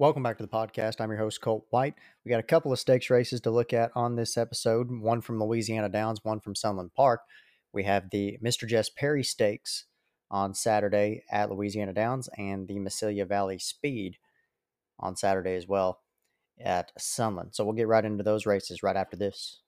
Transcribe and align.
Welcome 0.00 0.22
back 0.22 0.36
to 0.36 0.44
the 0.44 0.48
podcast. 0.48 1.00
I'm 1.00 1.10
your 1.10 1.18
host, 1.18 1.40
Colt 1.40 1.66
White. 1.70 1.94
We 2.24 2.30
got 2.30 2.38
a 2.38 2.44
couple 2.44 2.72
of 2.72 2.78
stakes 2.78 3.10
races 3.10 3.40
to 3.40 3.50
look 3.50 3.72
at 3.72 3.90
on 3.96 4.14
this 4.14 4.36
episode 4.36 4.92
one 4.92 5.20
from 5.20 5.42
Louisiana 5.42 5.88
Downs, 5.88 6.20
one 6.22 6.38
from 6.38 6.54
Sunland 6.54 6.94
Park. 6.94 7.22
We 7.72 7.82
have 7.82 8.10
the 8.10 8.38
Mr. 8.40 8.64
Jess 8.64 8.90
Perry 8.90 9.24
Stakes 9.24 9.86
on 10.30 10.54
Saturday 10.54 11.24
at 11.32 11.50
Louisiana 11.50 11.92
Downs 11.92 12.28
and 12.38 12.68
the 12.68 12.78
Mesilla 12.78 13.26
Valley 13.26 13.58
Speed 13.58 14.18
on 15.00 15.16
Saturday 15.16 15.56
as 15.56 15.66
well 15.66 15.98
at 16.60 16.92
Sunland. 16.96 17.56
So 17.56 17.64
we'll 17.64 17.74
get 17.74 17.88
right 17.88 18.04
into 18.04 18.22
those 18.22 18.46
races 18.46 18.84
right 18.84 18.94
after 18.94 19.16
this. 19.16 19.62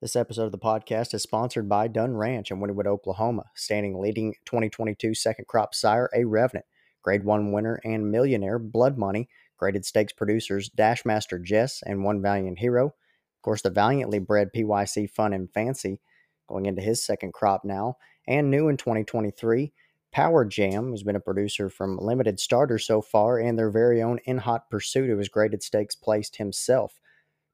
This 0.00 0.16
episode 0.16 0.46
of 0.46 0.52
the 0.52 0.58
podcast 0.58 1.12
is 1.12 1.22
sponsored 1.22 1.68
by 1.68 1.88
Dunn 1.88 2.16
Ranch 2.16 2.50
in 2.50 2.58
Wynnewood, 2.58 2.86
Oklahoma, 2.86 3.50
standing 3.54 4.00
leading 4.00 4.34
2022 4.46 5.14
second 5.14 5.46
crop 5.46 5.74
sire 5.74 6.08
A 6.14 6.24
Revenant, 6.24 6.64
Grade 7.02 7.24
1 7.24 7.52
winner 7.52 7.80
and 7.84 8.10
millionaire 8.10 8.58
Blood 8.58 8.96
Money, 8.96 9.28
graded 9.56 9.84
stakes 9.84 10.12
producers 10.12 10.70
Dashmaster 10.70 11.42
Jess 11.42 11.82
and 11.84 12.04
One 12.04 12.22
Valiant 12.22 12.58
Hero. 12.58 12.86
Of 12.86 13.42
course, 13.42 13.62
the 13.62 13.70
valiantly 13.70 14.18
bred 14.18 14.50
PYC 14.54 15.10
Fun 15.10 15.32
and 15.32 15.52
Fancy 15.52 16.00
going 16.48 16.66
into 16.66 16.82
his 16.82 17.04
second 17.04 17.32
crop 17.32 17.64
now, 17.64 17.96
and 18.26 18.50
new 18.50 18.68
in 18.68 18.76
2023, 18.76 19.72
Power 20.12 20.44
Jam, 20.44 20.90
who's 20.90 21.02
been 21.02 21.16
a 21.16 21.20
producer 21.20 21.70
from 21.70 21.96
limited 21.96 22.38
Starter 22.38 22.78
so 22.78 23.00
far, 23.00 23.38
and 23.38 23.58
their 23.58 23.70
very 23.70 24.02
own 24.02 24.18
In 24.24 24.38
Hot 24.38 24.68
Pursuit, 24.70 25.08
who 25.08 25.16
has 25.16 25.28
graded 25.28 25.62
stakes 25.62 25.94
placed 25.94 26.36
himself. 26.36 27.00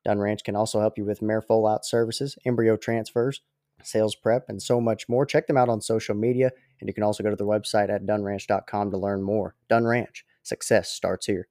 Dunn 0.04 0.18
Ranch 0.18 0.42
can 0.42 0.56
also 0.56 0.80
help 0.80 0.98
you 0.98 1.04
with 1.04 1.22
mare 1.22 1.40
foal 1.40 1.66
out 1.66 1.84
services, 1.84 2.36
embryo 2.44 2.76
transfers, 2.76 3.40
sales 3.82 4.14
prep, 4.14 4.48
and 4.48 4.62
so 4.62 4.80
much 4.80 5.08
more. 5.08 5.26
Check 5.26 5.46
them 5.46 5.56
out 5.56 5.68
on 5.68 5.80
social 5.80 6.14
media, 6.14 6.50
and 6.80 6.88
you 6.88 6.94
can 6.94 7.02
also 7.02 7.22
go 7.22 7.30
to 7.30 7.36
their 7.36 7.46
website 7.46 7.90
at 7.90 8.06
dunnranch.com 8.06 8.90
to 8.90 8.96
learn 8.96 9.22
more. 9.22 9.54
Dunn 9.68 9.84
Ranch, 9.84 10.24
success 10.42 10.90
starts 10.90 11.26
here. 11.26 11.48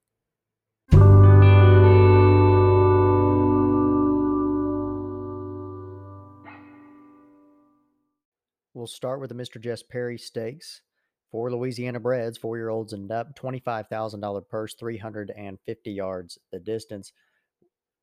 We'll 8.74 8.86
start 8.86 9.20
with 9.20 9.30
the 9.30 9.36
Mr. 9.36 9.60
Jess 9.60 9.82
Perry 9.82 10.20
Stakes 10.20 10.84
for 11.32 11.52
Louisiana 11.52 12.00
breds, 12.00 12.38
four 12.38 12.58
year 12.58 12.70
olds 12.70 12.94
and 12.94 13.12
up, 13.12 13.36
$25,000 13.36 14.48
purse, 14.48 14.76
350 14.76 15.92
yards 15.92 16.38
the 16.52 16.60
distance. 16.60 17.12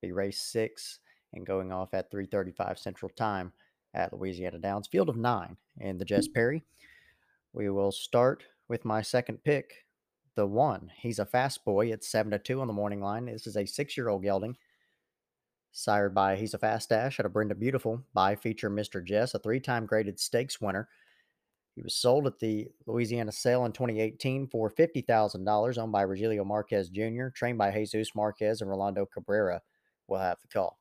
Be 0.02 0.12
race 0.12 0.40
six 0.40 0.98
and 1.32 1.46
going 1.46 1.72
off 1.72 1.94
at 1.94 2.10
335 2.10 2.78
Central 2.78 3.10
Time 3.10 3.52
at 3.94 4.12
Louisiana 4.12 4.58
Downs. 4.58 4.88
Field 4.88 5.08
of 5.08 5.16
nine 5.16 5.56
in 5.80 5.98
the 5.98 6.04
Jess 6.04 6.28
mm. 6.28 6.34
Perry. 6.34 6.64
We 7.52 7.70
will 7.70 7.92
start 7.92 8.44
with 8.68 8.84
my 8.84 9.00
second 9.02 9.42
pick, 9.44 9.84
the 10.34 10.46
one. 10.46 10.90
He's 10.96 11.18
a 11.18 11.26
fast 11.26 11.64
boy. 11.64 11.92
It's 11.92 12.08
7 12.08 12.32
to 12.32 12.38
2 12.38 12.60
on 12.60 12.66
the 12.66 12.72
morning 12.72 13.00
line. 13.00 13.26
This 13.26 13.46
is 13.46 13.56
a 13.56 13.66
six 13.66 13.96
year 13.96 14.08
old 14.08 14.22
gelding. 14.22 14.56
Sired 15.76 16.14
by 16.14 16.36
He's 16.36 16.54
a 16.54 16.58
Fast 16.58 16.90
Dash 16.90 17.18
out 17.18 17.26
of 17.26 17.32
Brenda 17.32 17.54
Beautiful 17.54 18.00
by 18.14 18.36
feature 18.36 18.70
Mr. 18.70 19.04
Jess, 19.04 19.34
a 19.34 19.40
three 19.40 19.58
time 19.58 19.86
graded 19.86 20.20
stakes 20.20 20.60
winner. 20.60 20.88
He 21.74 21.82
was 21.82 21.96
sold 21.96 22.28
at 22.28 22.38
the 22.38 22.68
Louisiana 22.86 23.32
sale 23.32 23.64
in 23.64 23.72
2018 23.72 24.46
for 24.46 24.70
$50,000, 24.70 25.78
owned 25.78 25.92
by 25.92 26.04
Rogelio 26.04 26.46
Marquez 26.46 26.88
Jr., 26.88 27.28
trained 27.34 27.58
by 27.58 27.72
Jesus 27.72 28.14
Marquez 28.14 28.60
and 28.60 28.70
Rolando 28.70 29.04
Cabrera. 29.04 29.60
We'll 30.06 30.20
have 30.20 30.38
the 30.40 30.48
call. 30.48 30.78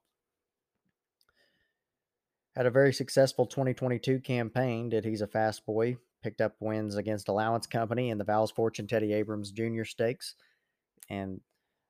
Had 2.55 2.67
a 2.67 2.71
very 2.71 2.93
successful 2.93 3.47
2022 3.47 4.19
campaign. 4.19 4.89
Did 4.89 5.05
He's 5.05 5.21
a 5.21 5.27
Fast 5.27 5.65
Boy. 5.65 5.97
Picked 6.21 6.39
up 6.39 6.55
wins 6.59 6.95
against 6.95 7.27
Allowance 7.27 7.65
Company 7.65 8.11
and 8.11 8.19
the 8.19 8.25
Val's 8.25 8.51
Fortune 8.51 8.87
Teddy 8.87 9.11
Abrams 9.13 9.51
Jr. 9.51 9.83
Stakes. 9.83 10.35
And 11.09 11.41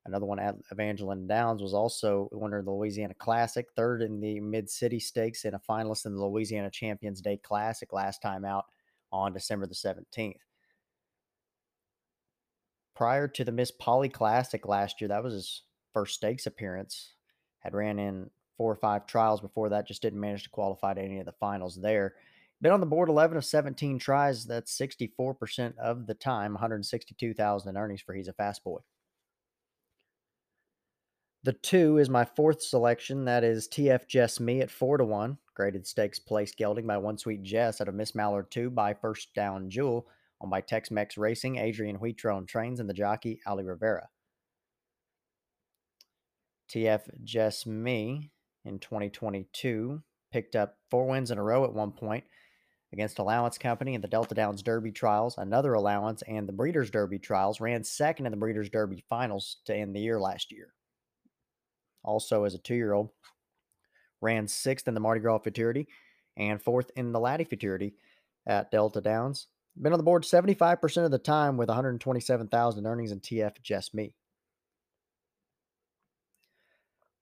another 0.06 0.26
one 0.26 0.40
at 0.40 0.56
Evangeline 0.72 1.28
Downs 1.28 1.62
was 1.62 1.74
also 1.74 2.30
winner 2.32 2.60
of 2.60 2.66
the 2.66 2.72
Louisiana 2.72 3.14
Classic, 3.14 3.68
third 3.76 4.02
in 4.02 4.22
the 4.22 4.40
Mid 4.40 4.70
City 4.70 5.00
Stakes, 5.00 5.44
and 5.44 5.54
a 5.54 5.62
finalist 5.70 6.06
in 6.06 6.16
the 6.16 6.26
Louisiana 6.26 6.72
Champions 6.72 7.20
Day 7.20 7.38
Classic 7.38 7.92
last 7.92 8.22
time 8.22 8.46
out 8.46 8.66
on 9.12 9.34
December 9.34 9.68
the 9.68 9.76
17th. 9.76 10.38
Prior 12.96 13.28
to 13.28 13.44
the 13.44 13.52
Miss 13.52 13.72
Polly 13.72 14.10
Classic 14.10 14.66
last 14.66 15.02
year, 15.02 15.10
that 15.10 15.24
was 15.24 15.34
his 15.34 15.64
first 15.94 16.16
stakes 16.16 16.46
appearance. 16.46 17.14
Had 17.60 17.74
ran 17.74 18.00
in 18.00 18.30
four 18.58 18.72
or 18.72 18.76
five 18.76 19.06
trials 19.06 19.42
before 19.42 19.70
that, 19.70 19.88
just 19.88 20.02
didn't 20.02 20.20
manage 20.20 20.44
to 20.44 20.50
qualify 20.50 20.94
to 20.94 21.02
any 21.02 21.20
of 21.20 21.26
the 21.26 21.34
finals 21.34 21.80
there. 21.82 22.16
Been 22.62 22.72
on 22.72 22.80
the 22.80 22.86
board 22.86 23.10
11 23.10 23.36
of 23.36 23.44
17 23.44 24.00
tries. 24.00 24.46
That's 24.46 24.78
64% 24.78 25.78
of 25.78 26.08
the 26.08 26.14
time, 26.14 26.54
162,000 26.54 27.70
in 27.70 27.78
earnings 27.78 28.02
for 28.02 28.14
he's 28.14 28.30
a 28.30 28.34
fast 28.34 28.64
boy. 28.64 28.80
The 31.44 31.54
two 31.54 31.98
is 31.98 32.10
my 32.10 32.24
fourth 32.24 32.62
selection. 32.62 33.26
That 33.26 33.44
is 33.44 33.68
TF 33.68 34.08
Jess 34.08 34.40
Me 34.40 34.62
at 34.62 34.72
four 34.72 34.98
to 34.98 35.04
one. 35.04 35.38
Graded 35.56 35.86
stakes 35.86 36.18
place 36.18 36.56
gelding 36.56 36.88
by 36.88 36.98
One 36.98 37.18
Sweet 37.18 37.44
Jess 37.44 37.82
out 37.82 37.90
of 37.90 37.96
Miss 37.96 38.16
Mallard 38.16 38.50
two 38.50 38.70
by 38.70 38.94
First 38.94 39.34
Down 39.34 39.70
Jewel 39.70 40.08
on 40.40 40.50
by 40.50 40.62
Tex 40.62 40.90
Mex 40.90 41.18
Racing, 41.18 41.58
Adrian 41.58 41.98
Wheatrone 41.98 42.48
trains, 42.48 42.80
and 42.80 42.90
the 42.90 42.94
jockey 42.94 43.42
Ali 43.46 43.66
Rivera. 43.66 44.08
TF 46.74 47.24
Jess 47.24 47.66
Me 47.66 48.32
in 48.66 48.80
2022 48.80 50.02
picked 50.32 50.56
up 50.56 50.78
four 50.90 51.08
wins 51.08 51.32
in 51.32 51.38
a 51.38 51.44
row 51.44 51.64
at 51.64 51.74
one 51.74 51.92
point 51.92 52.24
against 52.92 53.20
Allowance 53.20 53.58
Company 53.58 53.96
in 53.96 54.02
the 54.02 54.08
Delta 54.08 54.36
Downs 54.36 54.62
Derby 54.62 54.92
trials, 54.92 55.38
another 55.38 55.74
allowance, 55.74 56.22
and 56.28 56.48
the 56.48 56.54
Breeders' 56.54 56.92
Derby 56.92 57.20
trials. 57.20 57.60
Ran 57.60 57.84
second 57.84 58.28
in 58.28 58.32
the 58.32 58.38
Breeders' 58.38 58.70
Derby 58.70 59.04
finals 59.10 59.58
to 59.66 59.76
end 59.76 59.96
the 59.96 60.00
year 60.00 60.20
last 60.20 60.52
year. 60.52 60.74
Also, 62.04 62.44
as 62.44 62.54
a 62.54 62.60
two 62.60 62.76
year 62.76 62.94
old, 62.94 63.10
ran 64.22 64.48
sixth 64.48 64.88
in 64.88 64.94
the 64.94 65.00
Mardi 65.00 65.22
Gras 65.22 65.40
Futurity 65.40 65.88
and 66.38 66.62
fourth 66.62 66.92
in 66.96 67.12
the 67.12 67.20
Laddie 67.20 67.44
Futurity 67.44 67.96
at 68.48 68.72
Delta 68.72 69.02
Downs. 69.02 69.48
Been 69.80 69.94
on 69.94 70.00
the 70.00 70.04
board 70.04 70.24
75% 70.24 71.06
of 71.06 71.12
the 71.12 71.18
time 71.18 71.58
with 71.58 71.70
127,000 71.70 72.86
earnings 72.86 73.12
in 73.12 73.20
TF 73.20 73.62
Just 73.64 73.96
Me. 73.96 74.14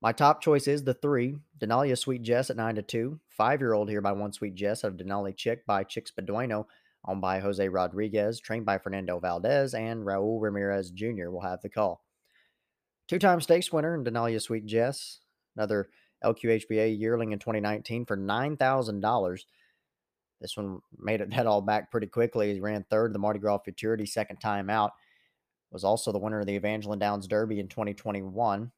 My 0.02 0.12
top 0.12 0.42
choice 0.42 0.68
is 0.68 0.84
the 0.84 0.96
three, 0.96 1.36
Denalia 1.60 1.96
Sweet 1.96 2.24
Jess 2.24 2.50
at 2.50 2.58
9 2.58 2.76
to 2.76 2.82
2. 2.82 3.20
Five 3.30 3.62
year 3.62 3.74
old 3.74 3.88
here 3.88 4.02
by 4.02 4.14
One 4.14 4.34
Sweet 4.34 4.56
Jess 4.56 4.84
out 4.84 4.92
of 4.92 4.98
Denali 4.98 5.36
Chick 5.36 5.64
by 5.68 5.84
Chicks 5.84 6.12
Beduino, 6.12 6.66
owned 7.06 7.22
by 7.22 7.40
Jose 7.40 7.70
Rodriguez, 7.70 8.40
trained 8.40 8.66
by 8.66 8.80
Fernando 8.80 9.20
Valdez, 9.20 9.76
and 9.76 10.04
Raul 10.04 10.42
Ramirez 10.42 10.90
Jr. 10.90 11.30
will 11.30 11.42
have 11.42 11.62
the 11.62 11.70
call. 11.70 12.04
Two 13.08 13.20
time 13.20 13.42
stakes 13.42 13.72
winner 13.72 13.94
in 13.94 14.04
Denalia 14.04 14.42
Sweet 14.42 14.66
Jess, 14.66 15.20
another 15.56 15.90
LQHBA 16.24 17.00
yearling 17.00 17.32
in 17.32 17.38
2019 17.38 18.06
for 18.06 18.18
$9,000. 18.18 19.40
This 20.40 20.58
one 20.58 20.80
made 20.98 21.22
it 21.22 21.30
that 21.36 21.46
all 21.46 21.62
back 21.62 21.92
pretty 21.92 22.08
quickly. 22.08 22.56
He 22.56 22.60
ran 22.60 22.86
third 22.90 23.14
the 23.14 23.20
Mardi 23.20 23.38
Gras 23.38 23.60
Futurity 23.60 24.08
second 24.08 24.38
time 24.38 24.68
out. 24.68 24.94
Was 25.72 25.84
also 25.84 26.12
the 26.12 26.20
winner 26.20 26.40
of 26.40 26.48
the 26.48 26.56
Evangeline 26.56 27.00
Downs 27.00 27.28
Derby 27.28 27.60
in 27.60 27.68
2021. 27.68 28.72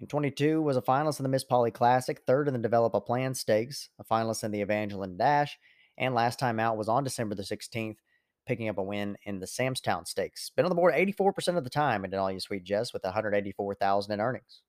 In 0.00 0.06
22 0.06 0.62
was 0.62 0.78
a 0.78 0.82
finalist 0.82 1.18
in 1.18 1.24
the 1.24 1.28
Miss 1.28 1.44
Polly 1.44 1.70
Classic, 1.70 2.22
third 2.26 2.48
in 2.48 2.54
the 2.54 2.60
Develop 2.60 2.94
a 2.94 3.00
Plan 3.02 3.34
Stakes, 3.34 3.90
a 3.98 4.04
finalist 4.04 4.44
in 4.44 4.50
the 4.50 4.62
Evangeline 4.62 5.18
Dash, 5.18 5.58
and 5.98 6.14
last 6.14 6.38
time 6.38 6.58
out 6.58 6.78
was 6.78 6.88
on 6.88 7.04
December 7.04 7.34
the 7.34 7.42
16th, 7.42 7.98
picking 8.46 8.70
up 8.70 8.78
a 8.78 8.82
win 8.82 9.18
in 9.24 9.40
the 9.40 9.46
Samstown 9.46 10.08
Stakes. 10.08 10.50
Been 10.56 10.64
on 10.64 10.70
the 10.70 10.74
board 10.74 10.94
84% 10.94 11.58
of 11.58 11.64
the 11.64 11.70
time 11.70 12.06
in 12.06 12.10
Denalia 12.10 12.40
Sweet 12.40 12.64
Jess 12.64 12.94
with 12.94 13.04
184,000 13.04 14.12
in 14.12 14.20
earnings. 14.22 14.62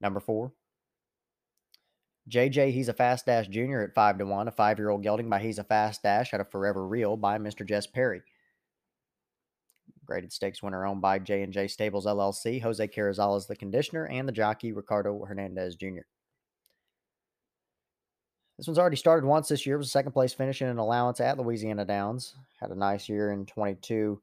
Number 0.00 0.18
four, 0.18 0.52
JJ, 2.28 2.72
he's 2.72 2.88
a 2.88 2.94
fast 2.94 3.26
dash 3.26 3.46
junior 3.46 3.82
at 3.82 3.94
five 3.94 4.18
to 4.18 4.26
one, 4.26 4.48
a 4.48 4.52
five 4.52 4.78
year 4.78 4.90
old 4.90 5.04
gelding 5.04 5.30
by 5.30 5.38
He's 5.38 5.58
a 5.58 5.64
Fast 5.64 6.02
Dash 6.02 6.34
out 6.34 6.40
of 6.40 6.50
Forever 6.50 6.86
Real 6.86 7.16
by 7.16 7.38
Mr. 7.38 7.66
Jess 7.66 7.86
Perry. 7.86 8.22
Graded 10.10 10.32
stakes 10.32 10.60
winner 10.60 10.84
owned 10.84 11.00
by 11.00 11.20
J 11.20 11.42
and 11.42 11.52
J 11.52 11.68
Stables 11.68 12.04
LLC. 12.04 12.60
Jose 12.60 12.88
Carrizal 12.88 13.38
is 13.38 13.46
the 13.46 13.54
conditioner, 13.54 14.06
and 14.06 14.26
the 14.26 14.32
jockey 14.32 14.72
Ricardo 14.72 15.24
Hernandez 15.24 15.76
Jr. 15.76 16.00
This 18.58 18.66
one's 18.66 18.80
already 18.80 18.96
started 18.96 19.24
once 19.24 19.46
this 19.46 19.64
year. 19.64 19.76
It 19.76 19.78
was 19.78 19.86
a 19.86 19.90
second 19.90 20.10
place 20.10 20.32
finish 20.32 20.62
in 20.62 20.68
an 20.68 20.78
allowance 20.78 21.20
at 21.20 21.38
Louisiana 21.38 21.84
Downs. 21.84 22.34
Had 22.58 22.70
a 22.70 22.74
nice 22.74 23.08
year 23.08 23.30
in 23.30 23.46
22, 23.46 24.20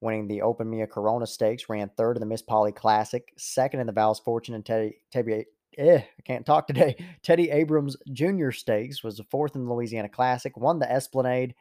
winning 0.00 0.28
the 0.28 0.40
Open 0.40 0.70
Mia 0.70 0.86
Corona 0.86 1.26
Stakes. 1.26 1.68
Ran 1.68 1.90
third 1.96 2.16
in 2.16 2.20
the 2.20 2.26
Miss 2.26 2.42
Polly 2.42 2.70
Classic, 2.70 3.32
second 3.36 3.80
in 3.80 3.88
the 3.88 3.92
Val's 3.92 4.20
Fortune 4.20 4.54
and 4.54 4.64
Teddy, 4.64 4.98
Teddy 5.10 5.46
eh, 5.78 5.98
I 5.98 6.22
can't 6.22 6.46
talk 6.46 6.68
today. 6.68 6.94
Teddy 7.24 7.50
Abrams 7.50 7.96
Jr. 8.12 8.52
Stakes 8.52 9.02
was 9.02 9.16
the 9.16 9.24
fourth 9.24 9.56
in 9.56 9.64
the 9.64 9.74
Louisiana 9.74 10.08
Classic. 10.08 10.56
Won 10.56 10.78
the 10.78 10.92
Esplanade 10.92 11.56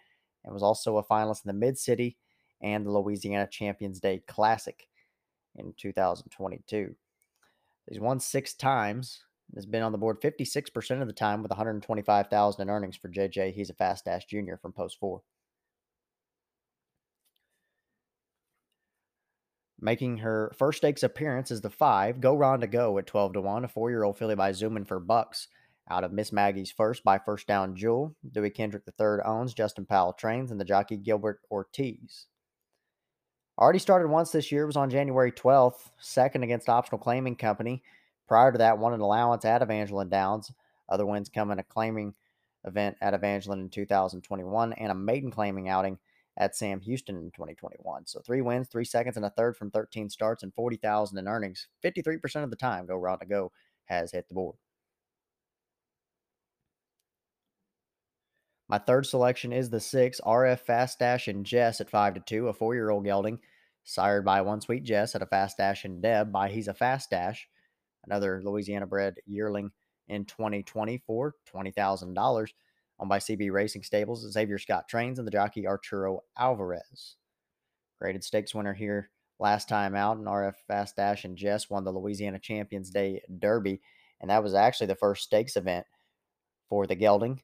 and 0.45 0.53
was 0.53 0.61
also 0.61 0.97
a 0.97 1.03
finalist 1.03 1.43
in 1.43 1.47
the 1.47 1.53
Mid 1.53 1.79
City 1.79 2.17
and 2.63 2.85
the 2.85 2.91
Louisiana 2.91 3.47
Champions 3.47 3.99
Day 3.99 4.23
Classic 4.27 4.87
in 5.55 5.73
2022. 5.77 6.95
He's 7.87 7.99
won 7.99 8.19
six 8.19 8.53
times 8.53 9.23
has 9.55 9.65
been 9.65 9.83
on 9.83 9.91
the 9.91 9.97
board 9.97 10.21
56% 10.21 11.01
of 11.01 11.07
the 11.07 11.13
time 11.13 11.41
with 11.41 11.51
125,000 11.51 12.61
in 12.61 12.69
earnings 12.69 12.95
for 12.95 13.09
JJ. 13.09 13.53
He's 13.53 13.69
a 13.69 13.75
fast 13.75 14.05
dash 14.05 14.25
junior 14.25 14.57
from 14.57 14.73
post 14.73 14.97
four. 14.99 15.21
Making 19.79 20.17
her 20.17 20.51
first 20.57 20.77
stakes 20.77 21.03
appearance 21.03 21.51
is 21.51 21.61
the 21.61 21.69
five, 21.69 22.21
Go 22.21 22.35
Round 22.35 22.61
to 22.61 22.67
Go 22.67 22.97
at 22.97 23.05
12 23.05 23.33
to 23.33 23.41
1, 23.41 23.65
a 23.65 23.67
four 23.67 23.89
year 23.89 24.03
old 24.03 24.17
filly 24.17 24.35
by 24.35 24.53
Zooming 24.53 24.85
for 24.85 24.99
Bucks 24.99 25.49
out 25.89 26.05
of 26.05 26.13
Miss 26.13 26.31
Maggie's 26.31 26.71
first 26.71 27.03
by 27.03 27.19
first 27.19 27.47
down 27.47 27.75
Jewel. 27.75 28.15
Dewey 28.31 28.49
Kendrick 28.49 28.83
III 28.87 29.23
owns, 29.25 29.53
Justin 29.53 29.85
Powell 29.85 30.13
trains, 30.13 30.51
and 30.51 30.59
the 30.59 30.65
jockey 30.65 30.95
Gilbert 30.95 31.41
Ortiz. 31.51 32.27
Already 33.59 33.79
started 33.79 34.07
once 34.07 34.31
this 34.31 34.51
year, 34.51 34.65
was 34.65 34.75
on 34.75 34.89
January 34.89 35.31
12th, 35.31 35.91
second 35.99 36.41
against 36.41 36.69
Optional 36.69 36.97
Claiming 36.97 37.35
Company. 37.35 37.83
Prior 38.27 38.51
to 38.51 38.57
that, 38.57 38.79
won 38.79 38.93
an 38.93 39.01
allowance 39.01 39.45
at 39.45 39.61
Evangeline 39.61 40.09
Downs. 40.09 40.51
Other 40.89 41.05
wins 41.05 41.29
come 41.29 41.51
in 41.51 41.59
a 41.59 41.63
claiming 41.63 42.15
event 42.65 42.97
at 42.99 43.13
Evangeline 43.13 43.59
in 43.59 43.69
2021 43.69 44.73
and 44.73 44.91
a 44.91 44.95
maiden 44.95 45.29
claiming 45.29 45.69
outing 45.69 45.99
at 46.35 46.55
Sam 46.55 46.81
Houston 46.81 47.15
in 47.15 47.29
2021. 47.29 48.07
So 48.07 48.21
three 48.21 48.41
wins, 48.41 48.69
three 48.69 48.85
seconds, 48.85 49.17
and 49.17 49.25
a 49.25 49.29
third 49.29 49.55
from 49.55 49.69
13 49.69 50.09
starts 50.09 50.41
and 50.41 50.53
40,000 50.55 51.19
in 51.19 51.27
earnings. 51.27 51.67
53% 51.83 52.43
of 52.43 52.49
the 52.49 52.55
time, 52.55 52.87
Go 52.87 52.97
Round 52.97 53.21
to 53.21 53.27
Go 53.27 53.51
has 53.85 54.11
hit 54.11 54.27
the 54.29 54.33
board. 54.33 54.55
My 58.73 58.79
third 58.79 59.05
selection 59.05 59.53
is 59.53 59.69
the 59.69 59.79
six 59.79 60.19
RF 60.25 60.61
Fast 60.61 60.97
Dash 60.97 61.27
and 61.27 61.45
Jess 61.45 61.79
at 61.79 61.91
five 61.91 62.15
to 62.15 62.19
two, 62.21 62.47
a 62.47 62.53
four-year-old 62.53 63.05
gelding, 63.05 63.37
sired 63.83 64.25
by 64.25 64.41
One 64.41 64.61
Sweet 64.61 64.83
Jess 64.83 65.13
at 65.13 65.21
a 65.21 65.27
Fast 65.27 65.57
Dash 65.57 65.85
and 65.85 66.01
Deb 66.01 66.31
by 66.31 66.49
He's 66.49 66.67
a 66.67 66.73
Fast 66.73 67.11
Dash, 67.11 67.47
another 68.03 68.41
Louisiana 68.43 68.87
bred 68.87 69.17
yearling 69.27 69.69
in 70.07 70.25
2020 70.25 71.03
for 71.05 71.35
twenty 71.45 71.69
thousand 71.69 72.15
dollars, 72.15 72.51
owned 72.99 73.09
by 73.09 73.19
CB 73.19 73.51
Racing 73.51 73.83
Stables. 73.83 74.27
Xavier 74.31 74.57
Scott 74.57 74.87
trains 74.89 75.19
and 75.19 75.27
the 75.27 75.31
jockey 75.31 75.67
Arturo 75.67 76.21
Alvarez. 76.35 77.17
Graded 78.01 78.23
stakes 78.23 78.55
winner 78.55 78.73
here 78.73 79.11
last 79.39 79.69
time 79.69 79.93
out, 79.93 80.17
and 80.17 80.25
RF 80.25 80.55
Fast 80.67 80.95
Dash 80.95 81.25
and 81.25 81.37
Jess 81.37 81.69
won 81.69 81.83
the 81.83 81.93
Louisiana 81.93 82.39
Champions 82.39 82.89
Day 82.89 83.21
Derby, 83.37 83.81
and 84.19 84.31
that 84.31 84.41
was 84.41 84.55
actually 84.55 84.87
the 84.87 84.95
first 84.95 85.21
stakes 85.21 85.57
event 85.57 85.85
for 86.67 86.87
the 86.87 86.95
gelding. 86.95 87.39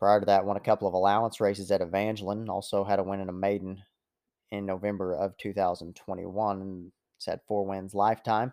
Prior 0.00 0.18
to 0.18 0.26
that, 0.26 0.46
won 0.46 0.56
a 0.56 0.60
couple 0.60 0.88
of 0.88 0.94
allowance 0.94 1.40
races 1.40 1.70
at 1.70 1.82
Evangeline. 1.82 2.48
Also 2.48 2.84
had 2.84 2.98
a 2.98 3.02
win 3.02 3.20
in 3.20 3.28
a 3.28 3.32
maiden 3.32 3.82
in 4.50 4.64
November 4.64 5.14
of 5.14 5.36
2021. 5.36 6.60
And 6.60 6.90
it's 7.18 7.26
had 7.26 7.40
four 7.46 7.66
wins 7.66 7.94
lifetime. 7.94 8.52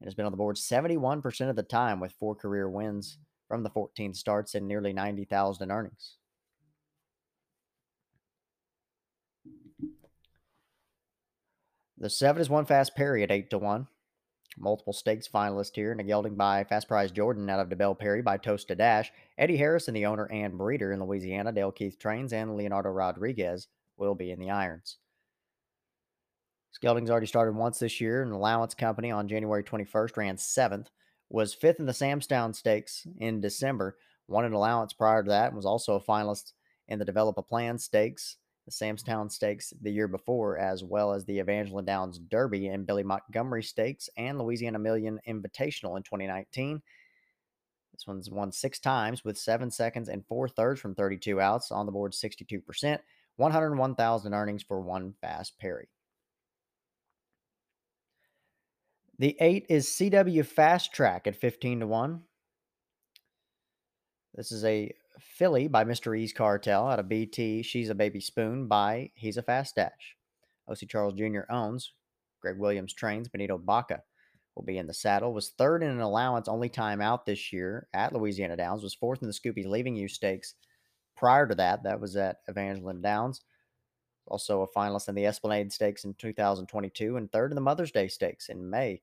And 0.00 0.06
has 0.06 0.14
been 0.14 0.26
on 0.26 0.32
the 0.32 0.38
board 0.38 0.56
71% 0.56 1.50
of 1.50 1.56
the 1.56 1.64
time 1.64 1.98
with 1.98 2.12
four 2.12 2.36
career 2.36 2.70
wins 2.70 3.18
from 3.48 3.64
the 3.64 3.70
14 3.70 4.14
starts 4.14 4.54
and 4.54 4.68
nearly 4.68 4.92
90,000 4.92 5.64
in 5.64 5.72
earnings. 5.72 6.18
The 11.98 12.10
seven 12.10 12.40
is 12.40 12.50
one 12.50 12.66
fast 12.66 12.92
at 12.98 13.30
eight 13.30 13.50
to 13.50 13.58
one. 13.58 13.88
Multiple 14.58 14.92
stakes 14.92 15.28
finalist 15.28 15.74
here, 15.74 15.94
gelding 15.94 16.34
by 16.34 16.64
Fast 16.64 16.88
Prize 16.88 17.10
Jordan 17.10 17.50
out 17.50 17.60
of 17.60 17.68
DeBell 17.68 17.98
Perry 17.98 18.22
by 18.22 18.38
Tosta 18.38 18.76
Dash. 18.76 19.12
Eddie 19.36 19.56
Harrison, 19.56 19.94
the 19.94 20.06
owner 20.06 20.26
and 20.26 20.56
breeder 20.56 20.92
in 20.92 21.02
Louisiana, 21.02 21.52
Dale 21.52 21.72
Keith 21.72 21.98
Trains, 21.98 22.32
and 22.32 22.56
Leonardo 22.56 22.90
Rodriguez 22.90 23.68
will 23.96 24.14
be 24.14 24.30
in 24.30 24.38
the 24.38 24.50
irons. 24.50 24.98
Gelding's 26.80 27.10
already 27.10 27.26
started 27.26 27.54
once 27.54 27.78
this 27.78 28.00
year. 28.00 28.22
An 28.22 28.32
allowance 28.32 28.74
company 28.74 29.10
on 29.10 29.28
January 29.28 29.62
21st 29.62 30.16
ran 30.16 30.36
seventh, 30.36 30.90
was 31.30 31.54
fifth 31.54 31.80
in 31.80 31.86
the 31.86 31.92
Samstown 31.92 32.54
Stakes 32.54 33.06
in 33.18 33.40
December, 33.40 33.96
won 34.28 34.44
an 34.44 34.52
allowance 34.52 34.92
prior 34.92 35.22
to 35.22 35.30
that, 35.30 35.48
and 35.48 35.56
was 35.56 35.66
also 35.66 35.94
a 35.94 36.00
finalist 36.00 36.52
in 36.88 36.98
the 36.98 37.04
Develop 37.04 37.38
a 37.38 37.42
Plan 37.42 37.78
Stakes 37.78 38.36
the 38.64 38.70
Samstown 38.70 39.30
Stakes 39.30 39.72
the 39.82 39.90
year 39.90 40.08
before, 40.08 40.58
as 40.58 40.82
well 40.82 41.12
as 41.12 41.24
the 41.24 41.38
Evangeline 41.38 41.84
Downs 41.84 42.18
Derby 42.18 42.68
and 42.68 42.86
Billy 42.86 43.02
Montgomery 43.02 43.62
Stakes 43.62 44.08
and 44.16 44.38
Louisiana 44.38 44.78
Million 44.78 45.20
Invitational 45.28 45.96
in 45.96 46.02
2019. 46.02 46.80
This 47.92 48.06
one's 48.06 48.30
won 48.30 48.50
six 48.50 48.80
times 48.80 49.24
with 49.24 49.38
seven 49.38 49.70
seconds 49.70 50.08
and 50.08 50.26
four 50.26 50.48
thirds 50.48 50.80
from 50.80 50.94
32 50.94 51.40
outs 51.40 51.70
on 51.70 51.86
the 51.86 51.92
board 51.92 52.12
62%, 52.12 52.98
101,000 53.36 54.34
earnings 54.34 54.62
for 54.62 54.80
one 54.80 55.14
fast 55.20 55.58
Perry. 55.58 55.88
The 59.18 59.36
eight 59.38 59.66
is 59.68 59.86
CW 59.86 60.44
Fast 60.44 60.92
Track 60.92 61.28
at 61.28 61.36
15 61.36 61.80
to 61.80 61.86
1. 61.86 62.20
This 64.34 64.50
is 64.50 64.64
a 64.64 64.90
filly 65.20 65.68
by 65.68 65.84
Mr. 65.84 66.18
E's 66.18 66.32
Cartel 66.32 66.88
out 66.88 66.98
of 66.98 67.08
BT. 67.08 67.62
She's 67.62 67.90
a 67.90 67.94
baby 67.94 68.20
spoon 68.20 68.66
by 68.66 69.10
He's 69.14 69.36
a 69.36 69.42
Fast 69.42 69.76
Dash. 69.76 70.16
OC 70.68 70.88
Charles 70.88 71.14
Jr. 71.14 71.42
owns. 71.50 71.92
Greg 72.40 72.58
Williams 72.58 72.92
trains. 72.92 73.28
Benito 73.28 73.58
Baca 73.58 74.02
will 74.54 74.62
be 74.62 74.78
in 74.78 74.86
the 74.86 74.94
saddle. 74.94 75.32
Was 75.32 75.50
third 75.50 75.82
in 75.82 75.90
an 75.90 76.00
allowance, 76.00 76.48
only 76.48 76.68
time 76.68 77.00
out 77.00 77.26
this 77.26 77.52
year 77.52 77.88
at 77.94 78.12
Louisiana 78.12 78.56
Downs. 78.56 78.82
Was 78.82 78.94
fourth 78.94 79.22
in 79.22 79.28
the 79.28 79.34
Scoopy 79.34 79.66
Leaving 79.66 79.96
You 79.96 80.08
Stakes. 80.08 80.54
Prior 81.16 81.46
to 81.46 81.54
that, 81.54 81.82
that 81.84 82.00
was 82.00 82.16
at 82.16 82.38
Evangeline 82.48 83.02
Downs. 83.02 83.42
Also 84.26 84.62
a 84.62 84.68
finalist 84.68 85.08
in 85.08 85.14
the 85.14 85.26
Esplanade 85.26 85.72
Stakes 85.72 86.04
in 86.04 86.14
2022 86.14 87.16
and 87.16 87.30
third 87.30 87.50
in 87.50 87.54
the 87.54 87.60
Mother's 87.60 87.92
Day 87.92 88.08
Stakes 88.08 88.48
in 88.48 88.68
May. 88.68 89.00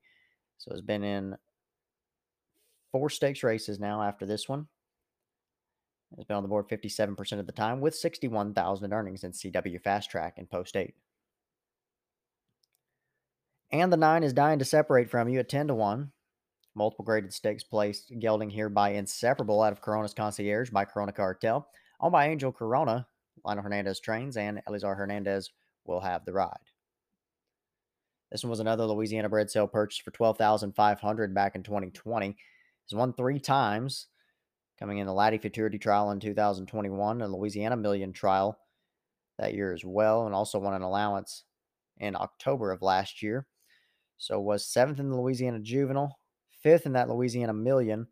So 0.58 0.70
has 0.72 0.80
been 0.80 1.04
in 1.04 1.36
four 2.90 3.08
stakes 3.08 3.42
races 3.42 3.80
now 3.80 4.02
after 4.02 4.26
this 4.26 4.48
one. 4.48 4.68
Has 6.16 6.26
been 6.26 6.36
on 6.36 6.42
the 6.42 6.48
board 6.48 6.68
57% 6.68 7.38
of 7.38 7.46
the 7.46 7.52
time 7.52 7.80
with 7.80 7.94
61,000 7.94 8.92
earnings 8.92 9.24
in 9.24 9.32
CW 9.32 9.82
Fast 9.82 10.10
Track 10.10 10.34
and 10.36 10.50
Post 10.50 10.76
8. 10.76 10.94
And 13.70 13.90
the 13.90 13.96
9 13.96 14.22
is 14.22 14.34
dying 14.34 14.58
to 14.58 14.64
separate 14.64 15.10
from 15.10 15.28
you 15.28 15.38
at 15.38 15.48
10 15.48 15.68
to 15.68 15.74
1. 15.74 16.12
Multiple 16.74 17.04
graded 17.04 17.32
stakes 17.32 17.64
placed 17.64 18.12
gelding 18.18 18.50
here 18.50 18.68
by 18.68 18.90
Inseparable 18.90 19.62
out 19.62 19.72
of 19.72 19.80
Corona's 19.80 20.14
Concierge 20.14 20.70
by 20.70 20.84
Corona 20.84 21.12
Cartel. 21.12 21.66
Owned 22.00 22.12
by 22.12 22.28
Angel 22.28 22.52
Corona, 22.52 23.06
Lionel 23.44 23.62
Hernandez 23.62 24.00
trains, 24.00 24.36
and 24.36 24.60
Elizar 24.68 24.96
Hernandez 24.96 25.50
will 25.86 26.00
have 26.00 26.24
the 26.24 26.32
ride. 26.32 26.56
This 28.30 28.42
one 28.42 28.50
was 28.50 28.60
another 28.60 28.84
Louisiana 28.84 29.28
bred 29.28 29.50
sale 29.50 29.66
purchase 29.66 29.98
for 29.98 30.10
12500 30.10 31.34
back 31.34 31.54
in 31.54 31.62
2020. 31.62 32.36
He's 32.86 32.96
won 32.96 33.12
three 33.12 33.38
times 33.38 34.08
coming 34.78 34.98
in 34.98 35.06
the 35.06 35.12
Laddie 35.12 35.38
Futurity 35.38 35.78
Trial 35.78 36.10
in 36.10 36.20
2021, 36.20 37.22
a 37.22 37.28
Louisiana 37.28 37.76
Million 37.76 38.12
Trial 38.12 38.58
that 39.38 39.54
year 39.54 39.72
as 39.72 39.84
well, 39.84 40.26
and 40.26 40.34
also 40.34 40.58
won 40.58 40.74
an 40.74 40.82
allowance 40.82 41.44
in 41.98 42.16
October 42.16 42.72
of 42.72 42.82
last 42.82 43.22
year. 43.22 43.46
So 44.18 44.40
was 44.40 44.66
seventh 44.66 45.00
in 45.00 45.10
the 45.10 45.16
Louisiana 45.16 45.60
Juvenile, 45.60 46.18
fifth 46.62 46.86
in 46.86 46.92
that 46.92 47.08
Louisiana 47.08 47.52
Million. 47.52 48.06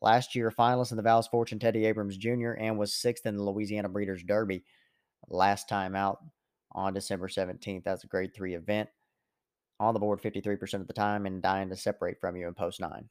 Last 0.00 0.34
year, 0.34 0.50
finalist 0.50 0.90
in 0.90 0.96
the 0.96 1.02
Val's 1.02 1.28
Fortune 1.28 1.58
Teddy 1.58 1.84
Abrams 1.84 2.16
Jr., 2.16 2.52
and 2.52 2.78
was 2.78 2.94
sixth 2.94 3.26
in 3.26 3.36
the 3.36 3.42
Louisiana 3.42 3.88
Breeders' 3.88 4.22
Derby 4.22 4.64
last 5.28 5.68
time 5.68 5.94
out 5.94 6.18
on 6.72 6.94
December 6.94 7.28
17th. 7.28 7.84
That's 7.84 8.04
a 8.04 8.08
grade 8.08 8.34
three 8.34 8.54
event. 8.54 8.88
On 9.80 9.94
the 9.94 10.00
board 10.00 10.22
53% 10.22 10.74
of 10.74 10.86
the 10.86 10.92
time 10.92 11.26
and 11.26 11.42
dying 11.42 11.68
to 11.68 11.76
separate 11.76 12.20
from 12.20 12.36
you 12.36 12.46
in 12.46 12.54
post 12.54 12.80
nine. 12.80 13.08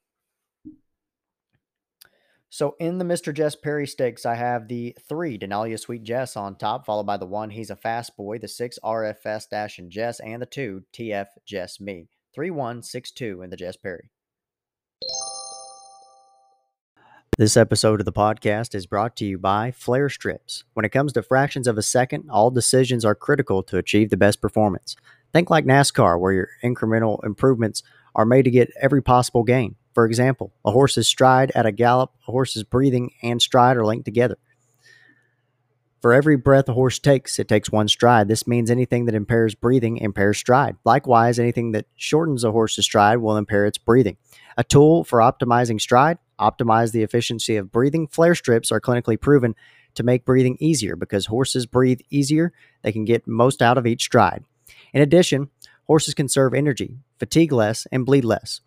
So 2.53 2.75
in 2.81 2.97
the 2.97 3.05
Mr. 3.05 3.33
Jess 3.33 3.55
Perry 3.55 3.87
stakes, 3.87 4.25
I 4.25 4.35
have 4.35 4.67
the 4.67 4.93
three 5.07 5.37
Denalia 5.37 5.79
Sweet 5.79 6.03
Jess 6.03 6.35
on 6.35 6.57
top, 6.57 6.85
followed 6.85 7.05
by 7.05 7.15
the 7.15 7.25
one 7.25 7.49
He's 7.49 7.69
a 7.69 7.77
Fast 7.77 8.17
Boy, 8.17 8.39
the 8.39 8.49
six 8.49 8.77
RF 8.83 9.19
Fast 9.19 9.51
Dash 9.51 9.79
and 9.79 9.89
Jess, 9.89 10.19
and 10.19 10.41
the 10.41 10.45
two 10.45 10.83
TF 10.91 11.27
Jess 11.45 11.79
Me. 11.79 12.09
Three 12.35 12.51
one 12.51 12.83
six 12.83 13.09
two 13.09 13.41
in 13.41 13.51
the 13.51 13.55
Jess 13.55 13.77
Perry. 13.77 14.09
This 17.37 17.55
episode 17.55 18.01
of 18.01 18.05
the 18.05 18.11
podcast 18.11 18.75
is 18.75 18.85
brought 18.85 19.15
to 19.15 19.25
you 19.25 19.37
by 19.37 19.71
Flare 19.71 20.09
Strips. 20.09 20.65
When 20.73 20.83
it 20.83 20.91
comes 20.91 21.13
to 21.13 21.23
fractions 21.23 21.67
of 21.67 21.77
a 21.77 21.81
second, 21.81 22.29
all 22.29 22.51
decisions 22.51 23.05
are 23.05 23.15
critical 23.15 23.63
to 23.63 23.77
achieve 23.77 24.09
the 24.09 24.17
best 24.17 24.41
performance. 24.41 24.97
Think 25.31 25.49
like 25.49 25.63
NASCAR, 25.63 26.19
where 26.19 26.33
your 26.33 26.49
incremental 26.61 27.23
improvements 27.23 27.81
are 28.13 28.25
made 28.25 28.43
to 28.43 28.51
get 28.51 28.73
every 28.81 29.01
possible 29.01 29.43
gain. 29.43 29.77
For 29.93 30.05
example, 30.05 30.53
a 30.63 30.71
horse's 30.71 31.07
stride 31.07 31.51
at 31.53 31.65
a 31.65 31.71
gallop, 31.71 32.11
a 32.27 32.31
horse's 32.31 32.63
breathing 32.63 33.11
and 33.21 33.41
stride 33.41 33.77
are 33.77 33.85
linked 33.85 34.05
together. 34.05 34.37
For 36.01 36.13
every 36.13 36.35
breath 36.35 36.67
a 36.67 36.73
horse 36.73 36.97
takes, 36.97 37.37
it 37.37 37.47
takes 37.47 37.71
one 37.71 37.87
stride. 37.87 38.27
This 38.27 38.47
means 38.47 38.71
anything 38.71 39.05
that 39.05 39.13
impairs 39.13 39.53
breathing 39.53 39.97
impairs 39.97 40.39
stride. 40.39 40.75
Likewise, 40.83 41.37
anything 41.37 41.73
that 41.73 41.85
shortens 41.95 42.43
a 42.43 42.51
horse's 42.51 42.85
stride 42.85 43.17
will 43.17 43.37
impair 43.37 43.67
its 43.67 43.77
breathing. 43.77 44.17
A 44.57 44.63
tool 44.63 45.03
for 45.03 45.19
optimizing 45.19 45.79
stride, 45.79 46.17
optimize 46.39 46.91
the 46.91 47.03
efficiency 47.03 47.55
of 47.55 47.71
breathing. 47.71 48.07
Flare 48.07 48.33
strips 48.33 48.71
are 48.71 48.81
clinically 48.81 49.19
proven 49.19 49.53
to 49.93 50.01
make 50.01 50.25
breathing 50.25 50.57
easier 50.59 50.95
because 50.95 51.27
horses 51.27 51.67
breathe 51.67 51.99
easier. 52.09 52.51
They 52.81 52.91
can 52.91 53.05
get 53.05 53.27
most 53.27 53.61
out 53.61 53.77
of 53.77 53.85
each 53.85 54.03
stride. 54.03 54.43
In 54.93 55.03
addition, 55.03 55.49
horses 55.85 56.15
conserve 56.15 56.55
energy, 56.55 56.97
fatigue 57.19 57.51
less, 57.51 57.85
and 57.91 58.07
bleed 58.07 58.25
less. 58.25 58.61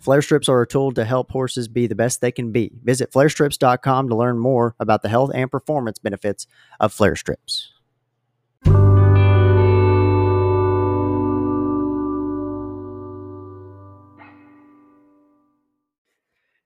Flare 0.00 0.22
strips 0.22 0.48
are 0.48 0.62
a 0.62 0.66
tool 0.66 0.92
to 0.92 1.04
help 1.04 1.30
horses 1.30 1.68
be 1.68 1.86
the 1.86 1.94
best 1.94 2.20
they 2.20 2.32
can 2.32 2.52
be. 2.52 2.72
Visit 2.84 3.12
flarestrips.com 3.12 4.08
to 4.08 4.16
learn 4.16 4.38
more 4.38 4.74
about 4.78 5.02
the 5.02 5.08
health 5.08 5.30
and 5.34 5.50
performance 5.50 5.98
benefits 5.98 6.46
of 6.80 6.92
flare 6.92 7.16
strips. 7.16 7.72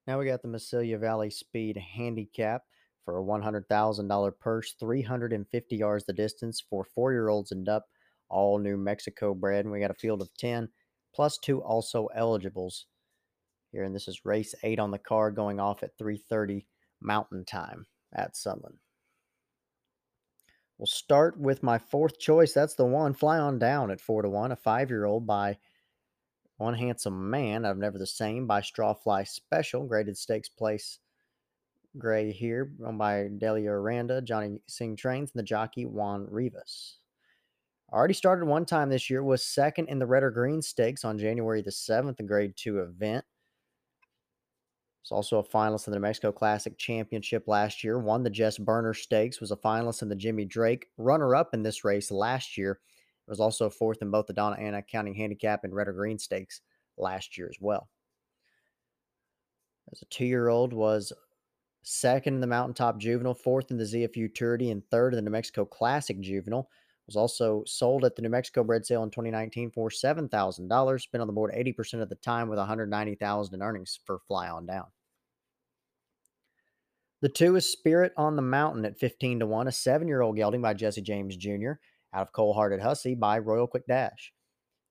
Now 0.07 0.19
we 0.19 0.27
got 0.27 0.43
the 0.43 0.49
Mesilla 0.49 0.99
Valley 0.99 1.31
Speed 1.31 1.77
Handicap 1.77 2.65
for 3.05 3.19
a 3.19 3.23
$100,000 3.23 4.33
purse, 4.39 4.75
350 4.79 5.77
yards 5.77 6.05
the 6.05 6.13
distance 6.13 6.63
for 6.69 6.85
four 6.85 7.13
year 7.13 7.29
olds 7.29 7.53
and 7.53 7.69
up, 7.69 7.87
all 8.29 8.59
New 8.59 8.77
Mexico 8.77 9.35
bred. 9.35 9.65
And 9.65 9.73
we 9.73 9.81
got 9.81 9.91
a 9.91 9.95
field 9.95 10.21
of 10.21 10.29
10 10.39 10.69
plus 11.15 11.39
two 11.39 11.63
also 11.63 12.09
eligibles 12.15 12.87
here. 13.73 13.85
And 13.85 13.95
this 13.95 14.09
is 14.09 14.25
race 14.25 14.55
eight 14.63 14.79
on 14.79 14.91
the 14.91 14.99
card 14.99 15.35
going 15.35 15.59
off 15.59 15.83
at 15.83 15.97
3:30 15.99 16.67
Mountain 17.01 17.45
Time 17.45 17.87
at 18.13 18.37
Sunland. 18.37 18.79
We'll 20.79 20.87
start 20.87 21.39
with 21.39 21.63
my 21.63 21.79
fourth 21.79 22.19
choice. 22.19 22.53
That's 22.53 22.75
the 22.75 22.87
one. 22.87 23.15
Fly 23.15 23.39
on 23.39 23.59
down 23.59 23.91
at 23.91 24.01
four 24.01 24.23
to 24.23 24.29
one. 24.29 24.53
A 24.53 24.57
five-year-old 24.57 25.27
by 25.27 25.59
one 26.57 26.75
handsome 26.75 27.31
man. 27.31 27.65
I've 27.65 27.79
never 27.79 27.99
the 27.99 28.07
same 28.07 28.47
by 28.47 28.61
Strawfly 28.61 29.27
Special. 29.29 29.87
Graded 29.87 30.17
stakes 30.17 30.49
place 30.49 30.99
gray 31.99 32.33
here, 32.33 32.73
owned 32.85 32.99
by 32.99 33.29
Delia 33.39 33.71
Aranda, 33.71 34.23
Johnny 34.23 34.61
Singh 34.67 34.97
Trains, 34.97 35.31
and 35.33 35.39
the 35.39 35.45
jockey 35.45 35.85
Juan 35.85 36.27
Rivas. 36.31 36.99
Already 37.93 38.15
started 38.15 38.47
one 38.47 38.65
time 38.65 38.89
this 38.89 39.11
year, 39.11 39.23
was 39.23 39.45
second 39.45 39.89
in 39.89 39.99
the 39.99 40.07
red 40.07 40.23
or 40.23 40.31
green 40.31 40.63
stakes 40.63 41.05
on 41.05 41.19
January 41.19 41.61
the 41.61 41.71
7th, 41.71 42.19
a 42.21 42.23
grade 42.23 42.55
two 42.57 42.81
event. 42.81 43.25
Was 45.03 45.11
also 45.11 45.39
a 45.39 45.45
finalist 45.45 45.89
in 45.89 45.93
the 45.93 45.99
New 45.99 46.03
Mexico 46.03 46.31
Classic 46.31 46.79
Championship 46.79 47.49
last 47.49 47.83
year. 47.83 47.99
Won 47.99 48.23
the 48.23 48.31
Jess 48.31 48.57
Burner 48.57 48.95
Stakes. 48.95 49.41
Was 49.41 49.51
a 49.51 49.57
finalist 49.57 50.03
in 50.03 50.09
the 50.09 50.15
Jimmy 50.15 50.45
Drake 50.45 50.87
runner-up 50.97 51.55
in 51.55 51.63
this 51.63 51.85
race 51.85 52.11
last 52.11 52.57
year. 52.57 52.79
Was 53.27 53.41
also 53.41 53.69
fourth 53.69 54.03
in 54.03 54.11
both 54.11 54.27
the 54.27 54.33
Dona 54.33 54.57
Ana 54.57 54.83
County 54.83 55.13
Handicap 55.15 55.65
and 55.65 55.75
Red 55.75 55.89
or 55.89 55.93
Green 55.93 56.19
Stakes 56.19 56.61
last 56.97 57.37
year 57.37 57.49
as 57.49 57.57
well. 57.61 57.89
As 59.91 60.03
a 60.03 60.07
two-year-old, 60.07 60.73
was 60.73 61.13
second 61.83 62.35
in 62.35 62.41
the 62.41 62.47
Mountaintop 62.47 62.99
Juvenile, 62.99 63.35
fourth 63.35 63.73
in 63.73 63.77
the 63.77 63.85
Zia 63.85 64.09
Futurity, 64.09 64.71
and 64.71 64.85
third 64.89 65.15
in 65.15 65.17
the 65.17 65.23
New 65.23 65.31
Mexico 65.31 65.65
Classic 65.65 66.21
Juvenile. 66.21 66.69
Was 67.13 67.17
also 67.19 67.63
sold 67.67 68.07
at 68.07 68.17
the 68.17 68.23
New 68.23 68.31
Mexico 68.31 68.65
Bred 68.65 68.87
Sale 68.87 69.03
in 69.03 69.11
2019 69.11 69.71
for 69.71 69.91
$7,000. 69.91 71.11
Been 71.11 71.21
on 71.21 71.27
the 71.27 71.33
board 71.35 71.53
80% 71.55 72.01
of 72.01 72.09
the 72.09 72.15
time 72.15 72.49
with 72.49 72.59
190,000 72.59 73.55
in 73.55 73.63
earnings 73.63 74.01
for 74.07 74.21
Fly 74.27 74.49
On 74.49 74.65
Down. 74.65 74.87
The 77.21 77.29
two 77.29 77.55
is 77.57 77.71
Spirit 77.71 78.15
on 78.17 78.37
the 78.37 78.41
Mountain 78.41 78.87
at 78.87 78.99
15 78.99 79.41
to 79.41 79.47
1, 79.47 79.69
a 79.69 79.73
seven 79.73 80.09
year 80.09 80.23
old 80.23 80.37
gelding 80.37 80.63
by 80.63 80.73
Jesse 80.73 81.03
James 81.03 81.37
Jr., 81.37 81.73
out 82.15 82.23
of 82.23 82.33
Cold 82.33 82.57
Hearted 82.57 82.81
Hussy 82.81 83.15
by 83.15 83.39
Royal 83.39 83.67
Quick 83.67 83.87
Dash. 83.87 84.33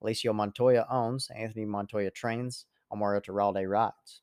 Alicio 0.03 0.35
Montoya 0.35 0.85
owns, 0.91 1.27
Anthony 1.35 1.65
Montoya 1.65 2.11
trains, 2.11 2.67
Omar 2.91 3.19
Terralde 3.19 3.67
rides. 3.67 4.21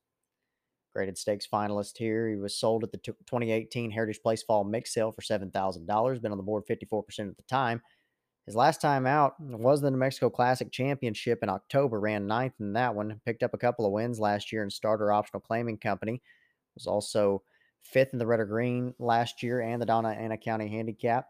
Graded 0.98 1.16
stakes 1.16 1.46
finalist 1.46 1.96
here. 1.96 2.28
He 2.28 2.34
was 2.34 2.56
sold 2.56 2.82
at 2.82 2.90
the 2.90 2.98
2018 2.98 3.92
Heritage 3.92 4.20
Place 4.20 4.42
Fall 4.42 4.64
Mix 4.64 4.92
Sale 4.92 5.12
for 5.12 5.22
$7,000. 5.22 6.20
Been 6.20 6.32
on 6.32 6.36
the 6.36 6.42
board 6.42 6.64
54% 6.68 7.28
of 7.28 7.36
the 7.36 7.42
time. 7.44 7.80
His 8.46 8.56
last 8.56 8.80
time 8.80 9.06
out 9.06 9.38
was 9.38 9.80
the 9.80 9.92
New 9.92 9.96
Mexico 9.96 10.28
Classic 10.28 10.72
Championship 10.72 11.38
in 11.44 11.50
October. 11.50 12.00
Ran 12.00 12.26
ninth 12.26 12.54
in 12.58 12.72
that 12.72 12.96
one. 12.96 13.20
Picked 13.24 13.44
up 13.44 13.54
a 13.54 13.58
couple 13.58 13.86
of 13.86 13.92
wins 13.92 14.18
last 14.18 14.50
year 14.50 14.64
in 14.64 14.70
Starter 14.70 15.12
Optional 15.12 15.40
Claiming 15.40 15.78
Company. 15.78 16.20
Was 16.74 16.88
also 16.88 17.44
fifth 17.84 18.12
in 18.12 18.18
the 18.18 18.26
Red 18.26 18.40
or 18.40 18.46
Green 18.46 18.92
last 18.98 19.40
year 19.40 19.60
and 19.60 19.80
the 19.80 19.86
Dona 19.86 20.08
Ana 20.08 20.36
County 20.36 20.66
Handicap. 20.66 21.28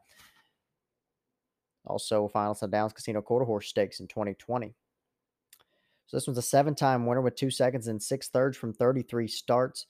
Also, 1.84 2.30
finalist 2.34 2.62
in 2.62 2.70
Downs 2.70 2.94
Casino 2.94 3.20
Quarter 3.20 3.44
Horse 3.44 3.68
Stakes 3.68 4.00
in 4.00 4.08
2020. 4.08 4.74
So 6.08 6.16
this 6.16 6.26
one's 6.26 6.38
a 6.38 6.42
seven-time 6.42 7.04
winner 7.06 7.20
with 7.20 7.36
two 7.36 7.50
seconds 7.50 7.86
and 7.86 8.02
six 8.02 8.28
thirds 8.28 8.56
from 8.56 8.72
33 8.72 9.28
starts. 9.28 9.86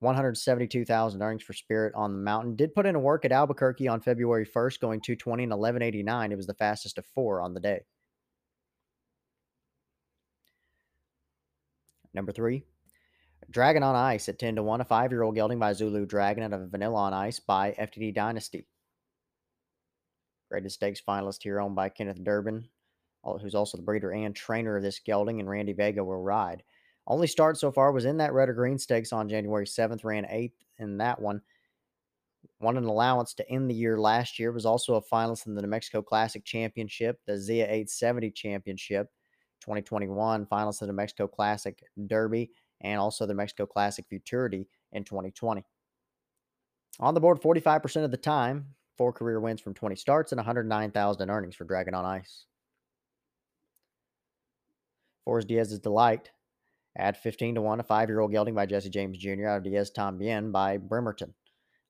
172,000 0.00 1.22
earnings 1.22 1.42
for 1.42 1.54
Spirit 1.54 1.92
on 1.96 2.12
the 2.12 2.22
mountain. 2.22 2.54
Did 2.54 2.74
put 2.74 2.86
in 2.86 2.94
a 2.94 3.00
work 3.00 3.24
at 3.24 3.32
Albuquerque 3.32 3.88
on 3.88 4.00
February 4.00 4.46
1st, 4.46 4.78
going 4.78 5.00
220 5.00 5.42
and 5.44 5.50
1189. 5.50 6.30
It 6.30 6.36
was 6.36 6.46
the 6.46 6.54
fastest 6.54 6.98
of 6.98 7.06
four 7.14 7.40
on 7.40 7.54
the 7.54 7.60
day. 7.60 7.80
Number 12.14 12.30
three, 12.30 12.64
Dragon 13.50 13.82
on 13.82 13.96
Ice 13.96 14.28
at 14.28 14.38
10 14.38 14.56
to 14.56 14.62
1, 14.62 14.82
a 14.82 14.84
five 14.84 15.10
year 15.10 15.22
old 15.22 15.34
gelding 15.34 15.58
by 15.58 15.72
Zulu 15.72 16.06
Dragon 16.06 16.44
out 16.44 16.52
of 16.52 16.70
Vanilla 16.70 17.00
on 17.00 17.14
Ice 17.14 17.40
by 17.40 17.72
FTD 17.72 18.14
Dynasty. 18.14 18.66
Graded 20.50 20.72
stakes 20.72 21.02
finalist 21.06 21.42
here 21.42 21.60
owned 21.60 21.74
by 21.74 21.88
Kenneth 21.88 22.22
Durbin, 22.22 22.68
who's 23.22 23.54
also 23.54 23.76
the 23.76 23.82
breeder 23.82 24.12
and 24.12 24.34
trainer 24.34 24.76
of 24.76 24.82
this 24.82 25.00
gelding, 25.00 25.40
and 25.40 25.48
Randy 25.48 25.72
Vega 25.72 26.04
will 26.04 26.22
ride. 26.22 26.62
Only 27.06 27.26
start 27.26 27.58
so 27.58 27.72
far 27.72 27.92
was 27.92 28.04
in 28.04 28.18
that 28.18 28.32
red 28.32 28.48
or 28.48 28.54
green 28.54 28.78
stakes 28.78 29.12
on 29.12 29.28
January 29.28 29.66
7th, 29.66 30.04
ran 30.04 30.26
eighth 30.28 30.62
in 30.78 30.98
that 30.98 31.20
one. 31.20 31.40
Won 32.60 32.76
an 32.76 32.84
allowance 32.84 33.34
to 33.34 33.48
end 33.50 33.70
the 33.70 33.74
year 33.74 33.98
last 33.98 34.38
year, 34.38 34.52
was 34.52 34.66
also 34.66 34.94
a 34.94 35.02
finalist 35.02 35.46
in 35.46 35.54
the 35.54 35.62
New 35.62 35.68
Mexico 35.68 36.02
Classic 36.02 36.44
Championship, 36.44 37.18
the 37.26 37.38
Zia 37.38 37.64
870 37.64 38.30
Championship 38.32 39.08
2021, 39.60 40.46
finalist 40.46 40.82
in 40.82 40.88
the 40.88 40.92
New 40.92 40.96
Mexico 40.96 41.26
Classic 41.26 41.82
Derby, 42.06 42.50
and 42.80 43.00
also 43.00 43.26
the 43.26 43.34
Mexico 43.34 43.66
Classic 43.66 44.04
Futurity 44.08 44.68
in 44.92 45.04
2020. 45.04 45.64
On 47.00 47.14
the 47.14 47.20
board 47.20 47.40
45% 47.40 48.04
of 48.04 48.10
the 48.10 48.16
time, 48.16 48.66
four 48.96 49.12
career 49.12 49.40
wins 49.40 49.60
from 49.60 49.74
20 49.74 49.94
starts 49.96 50.32
and 50.32 50.38
109,000 50.38 51.22
in 51.22 51.30
earnings 51.30 51.54
for 51.54 51.64
Dragon 51.64 51.94
on 51.94 52.04
Ice. 52.04 52.44
Forrest 55.28 55.48
Diaz's 55.48 55.78
Delight 55.78 56.30
at 56.96 57.22
15 57.22 57.56
to 57.56 57.60
1, 57.60 57.80
a 57.80 57.82
five 57.82 58.08
year 58.08 58.20
old 58.20 58.32
gelding 58.32 58.54
by 58.54 58.64
Jesse 58.64 58.88
James 58.88 59.18
Jr. 59.18 59.46
out 59.46 59.58
of 59.58 59.64
Diaz 59.64 59.92
Tambien 59.94 60.50
by 60.50 60.78
Bremerton. 60.78 61.34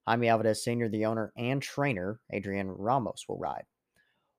Jaime 0.09 0.27
Alvarez 0.29 0.65
Sr., 0.65 0.89
the 0.89 1.05
owner 1.05 1.33
and 1.37 1.63
trainer, 1.63 2.19
Adrian 2.33 2.69
Ramos, 2.69 3.27
will 3.29 3.39
ride. 3.39 3.63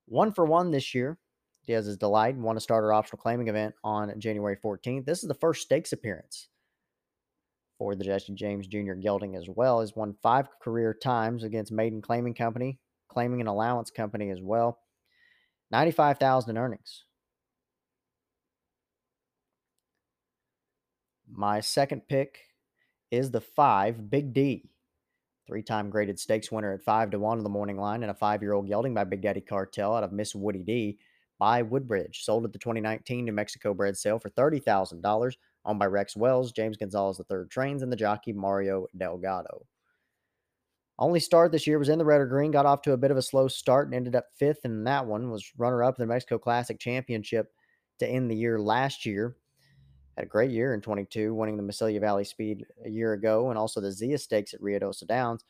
One 0.04 0.34
for 0.34 0.44
one 0.44 0.70
this 0.70 0.94
year. 0.94 1.18
Diaz's 1.66 1.96
Delight 1.96 2.36
won 2.36 2.58
a 2.58 2.60
starter 2.60 2.92
optional 2.92 3.22
claiming 3.22 3.48
event 3.48 3.74
on 3.82 4.12
January 4.20 4.58
14th. 4.62 5.06
This 5.06 5.22
is 5.22 5.28
the 5.28 5.34
first 5.34 5.62
stakes 5.62 5.94
appearance 5.94 6.48
for 7.78 7.94
the 7.94 8.04
Jesse 8.04 8.34
James 8.34 8.66
Jr. 8.66 8.92
gelding 8.92 9.34
as 9.34 9.48
well. 9.48 9.80
Has 9.80 9.96
won 9.96 10.14
five 10.22 10.46
career 10.60 10.92
times 10.92 11.42
against 11.42 11.72
Maiden 11.72 12.02
Claiming 12.02 12.34
Company, 12.34 12.78
claiming 13.08 13.40
an 13.40 13.46
allowance 13.46 13.90
company 13.90 14.28
as 14.28 14.42
well. 14.42 14.78
95,000 15.70 16.50
in 16.50 16.58
earnings. 16.58 17.04
My 21.40 21.60
second 21.60 22.06
pick 22.06 22.38
is 23.10 23.30
the 23.30 23.40
five, 23.40 24.10
Big 24.10 24.34
D. 24.34 24.68
Three 25.46 25.62
time 25.62 25.88
graded 25.88 26.20
stakes 26.20 26.52
winner 26.52 26.74
at 26.74 26.82
five 26.82 27.10
to 27.12 27.18
one 27.18 27.38
on 27.38 27.44
the 27.44 27.48
morning 27.48 27.78
line 27.78 28.02
and 28.02 28.10
a 28.10 28.14
five 28.14 28.42
year 28.42 28.52
old 28.52 28.68
gelding 28.68 28.92
by 28.92 29.04
Big 29.04 29.22
Daddy 29.22 29.40
Cartel 29.40 29.96
out 29.96 30.04
of 30.04 30.12
Miss 30.12 30.34
Woody 30.34 30.62
D 30.62 30.98
by 31.38 31.62
Woodbridge. 31.62 32.24
Sold 32.24 32.44
at 32.44 32.52
the 32.52 32.58
2019 32.58 33.24
New 33.24 33.32
Mexico 33.32 33.72
bred 33.72 33.96
sale 33.96 34.18
for 34.18 34.28
$30,000. 34.28 35.32
Owned 35.64 35.78
by 35.78 35.86
Rex 35.86 36.14
Wells, 36.14 36.52
James 36.52 36.76
Gonzalez 36.76 37.18
III 37.18 37.46
trains, 37.48 37.82
and 37.82 37.90
the 37.90 37.96
jockey 37.96 38.34
Mario 38.34 38.86
Delgado. 38.98 39.64
Only 40.98 41.20
start 41.20 41.52
this 41.52 41.66
year 41.66 41.78
was 41.78 41.88
in 41.88 41.98
the 41.98 42.04
red 42.04 42.20
or 42.20 42.26
green. 42.26 42.50
Got 42.50 42.66
off 42.66 42.82
to 42.82 42.92
a 42.92 42.98
bit 42.98 43.10
of 43.10 43.16
a 43.16 43.22
slow 43.22 43.48
start 43.48 43.86
and 43.86 43.94
ended 43.94 44.14
up 44.14 44.26
fifth 44.38 44.66
in 44.66 44.84
that 44.84 45.06
one. 45.06 45.30
Was 45.30 45.50
runner 45.56 45.82
up 45.84 45.98
in 45.98 46.02
the 46.02 46.12
Mexico 46.12 46.36
Classic 46.36 46.78
Championship 46.78 47.50
to 48.00 48.06
end 48.06 48.30
the 48.30 48.36
year 48.36 48.60
last 48.60 49.06
year. 49.06 49.36
Had 50.20 50.26
a 50.26 50.28
great 50.28 50.50
year 50.50 50.74
in 50.74 50.82
22, 50.82 51.32
winning 51.32 51.56
the 51.56 51.62
Mesilla 51.62 51.98
Valley 51.98 52.24
Speed 52.24 52.66
a 52.84 52.90
year 52.90 53.14
ago 53.14 53.48
and 53.48 53.58
also 53.58 53.80
the 53.80 53.90
Zia 53.90 54.18
Stakes 54.18 54.52
at 54.52 54.60
Rio 54.60 54.78
Ruidoso 54.78 55.06
Downs. 55.06 55.46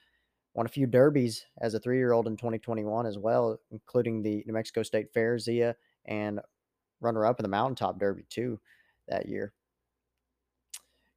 Won 0.54 0.64
a 0.64 0.68
few 0.68 0.86
derbies 0.86 1.44
as 1.60 1.74
a 1.74 1.80
three 1.80 1.96
year 1.96 2.12
old 2.12 2.28
in 2.28 2.36
2021 2.36 3.04
as 3.04 3.18
well, 3.18 3.58
including 3.72 4.22
the 4.22 4.44
New 4.46 4.52
Mexico 4.52 4.84
State 4.84 5.12
Fair, 5.12 5.40
Zia, 5.40 5.74
and 6.04 6.38
runner 7.00 7.26
up 7.26 7.40
in 7.40 7.42
the 7.42 7.48
Mountaintop 7.48 7.98
Derby 7.98 8.26
too 8.30 8.60
that 9.08 9.28
year. 9.28 9.52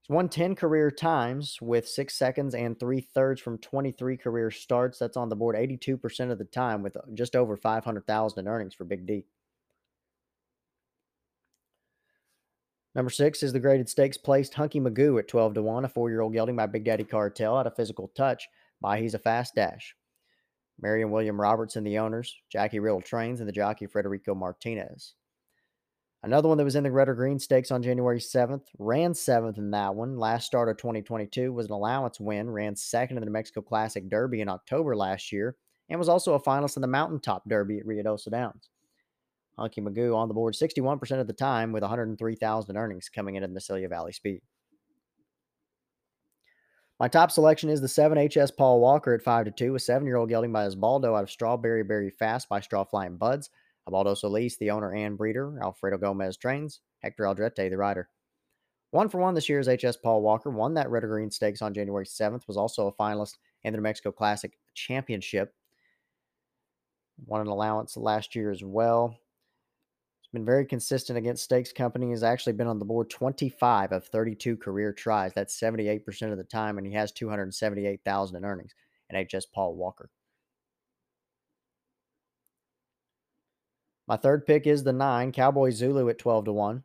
He's 0.02 0.16
won 0.16 0.30
10 0.30 0.56
career 0.56 0.90
times 0.90 1.60
with 1.62 1.88
six 1.88 2.16
seconds 2.16 2.56
and 2.56 2.80
three 2.80 3.02
thirds 3.02 3.40
from 3.40 3.60
23 3.60 4.18
career 4.18 4.50
starts. 4.50 4.98
That's 4.98 5.16
on 5.16 5.30
the 5.30 5.36
board 5.36 5.56
82% 5.56 6.32
of 6.32 6.40
the 6.40 6.46
time 6.46 6.82
with 6.82 6.98
uh, 6.98 7.02
just 7.14 7.36
over 7.36 7.56
500,000 7.56 8.40
in 8.40 8.48
earnings 8.48 8.74
for 8.74 8.84
Big 8.84 9.06
D. 9.06 9.28
Number 12.96 13.10
six 13.10 13.42
is 13.42 13.54
the 13.54 13.60
graded 13.60 13.90
stakes 13.90 14.18
placed 14.18 14.54
Hunky 14.54 14.80
Magoo 14.80 15.18
at 15.18 15.28
12 15.28 15.56
to 15.56 15.62
1, 15.64 15.86
a 15.86 15.90
four 15.90 16.10
year 16.10 16.22
old 16.22 16.34
gelding 16.34 16.56
by 16.56 16.68
Big 16.68 16.84
Daddy 16.84 17.04
Cartel 17.04 17.60
at 17.60 17.68
a 17.68 17.72
physical 17.72 18.12
touch 18.16 18.48
by 18.82 19.00
He's 19.00 19.16
a 19.16 19.20
Fast 19.20 19.56
Dash. 19.56 19.96
Mary 20.80 21.02
and 21.02 21.12
William 21.12 21.40
Robertson, 21.40 21.84
the 21.84 21.98
owners, 21.98 22.36
Jackie 22.52 22.80
Riddle 22.80 23.02
trains, 23.02 23.40
and 23.40 23.48
the 23.48 23.54
jockey 23.54 23.88
Frederico 23.88 24.36
Martinez. 24.36 25.16
Another 26.24 26.48
one 26.48 26.58
that 26.58 26.64
was 26.64 26.76
in 26.76 26.84
the 26.84 26.92
red 26.92 27.10
or 27.10 27.16
green 27.16 27.38
stakes 27.38 27.70
on 27.70 27.84
January 27.84 28.20
7th, 28.20 28.68
ran 28.80 29.14
seventh 29.14 29.58
in 29.58 29.72
that 29.72 29.94
one. 29.94 30.18
Last 30.18 30.46
start 30.46 30.70
of 30.70 30.78
2022 30.78 31.52
was 31.52 31.66
an 31.66 31.74
allowance 31.74 32.20
win, 32.20 32.50
ran 32.50 32.76
second 32.76 33.18
in 33.18 33.22
the 33.22 33.26
New 33.26 33.34
Mexico 33.34 33.62
Classic 33.62 34.08
Derby 34.10 34.42
in 34.42 34.50
October 34.50 34.96
last 34.96 35.32
year, 35.32 35.58
and 35.90 36.00
was 36.00 36.10
also 36.10 36.34
a 36.34 36.42
finalist 36.42 36.78
in 36.78 36.82
the 36.82 36.88
Mountaintop 36.88 37.48
Derby 37.48 37.80
at 37.80 37.86
Ruidoso 37.86 38.32
Downs. 38.32 38.70
Hunky 39.58 39.82
Magoo 39.82 40.16
on 40.16 40.28
the 40.28 40.34
board 40.34 40.56
61% 40.56 41.20
of 41.20 41.28
the 41.28 41.34
time 41.34 41.72
with 41.72 41.84
103,000 41.84 42.78
earnings 42.78 43.10
coming 43.10 43.36
into 43.36 43.48
the 43.48 43.54
Mesilla 43.54 43.88
Valley 43.88 44.12
Speed. 44.12 44.42
My 47.00 47.08
top 47.08 47.32
selection 47.32 47.70
is 47.70 47.82
the 47.82 47.88
7 47.88 48.30
HS 48.30 48.52
Paul 48.52 48.80
Walker 48.80 49.14
at 49.14 49.22
5 49.22 49.46
to 49.46 49.52
2, 49.52 49.76
a 49.76 49.80
seven 49.80 50.08
year 50.08 50.16
old 50.16 50.30
gelding 50.30 50.54
by 50.54 50.68
Osbaldo 50.68 51.18
out 51.18 51.24
of 51.24 51.32
Strawberry 51.32 51.84
Berry 51.84 52.10
Fast 52.10 52.48
by 52.50 52.62
Straw 52.62 52.84
Flying 52.84 53.18
Buds. 53.18 53.50
Osbaldo 53.90 54.16
Solis, 54.16 54.58
the 54.58 54.72
owner 54.72 54.94
and 54.94 55.18
breeder. 55.18 55.60
Alfredo 55.62 55.98
Gomez 55.98 56.38
trains. 56.38 56.80
Hector 57.00 57.24
Aldrete, 57.24 57.70
the 57.70 57.78
rider. 57.78 58.10
One 58.92 59.10
for 59.10 59.18
one 59.18 59.34
this 59.34 59.50
year's 59.50 59.68
HS 59.68 59.98
Paul 59.98 60.22
Walker 60.22 60.50
won 60.50 60.76
that 60.76 60.90
Red 60.90 61.04
or 61.04 61.08
Green 61.08 61.32
Stakes 61.32 61.62
on 61.62 61.74
January 61.74 62.06
7th, 62.06 62.48
was 62.48 62.58
also 62.58 62.88
a 62.88 62.94
finalist 62.94 63.38
in 63.64 63.74
the 63.74 63.78
New 63.78 63.84
Mexico 63.84 64.12
Classic 64.12 64.58
Championship. 64.76 65.54
Won 67.26 67.42
an 67.42 67.48
allowance 67.48 67.98
last 67.98 68.36
year 68.36 68.52
as 68.52 68.64
well 68.64 69.18
been 70.34 70.46
very 70.46 70.66
consistent 70.66 71.18
against 71.18 71.44
stakes 71.44 71.72
company. 71.72 72.10
Has 72.10 72.24
actually 72.24 72.54
been 72.54 72.68
on 72.68 72.80
the 72.80 72.86
board 72.86 73.10
25 73.10 73.92
of 73.92 74.06
32 74.08 74.58
career 74.58 74.92
tries. 74.92 75.32
That's 75.34 75.60
78% 75.60 76.32
of 76.32 76.38
the 76.38 76.44
time, 76.44 76.78
and 76.78 76.86
he 76.86 76.94
has 76.94 77.12
278,000 77.12 78.36
in 78.36 78.44
earnings. 78.44 78.74
And 79.10 79.30
HS 79.30 79.46
Paul 79.46 79.76
Walker. 79.76 80.10
My 84.08 84.18
third 84.18 84.46
pick 84.46 84.68
is 84.68 84.84
the 84.84 84.92
nine 84.92 85.32
Cowboy 85.32 85.70
Zulu 85.70 86.10
at 86.10 86.18
12 86.18 86.46
to 86.46 86.54
1. 86.54 86.84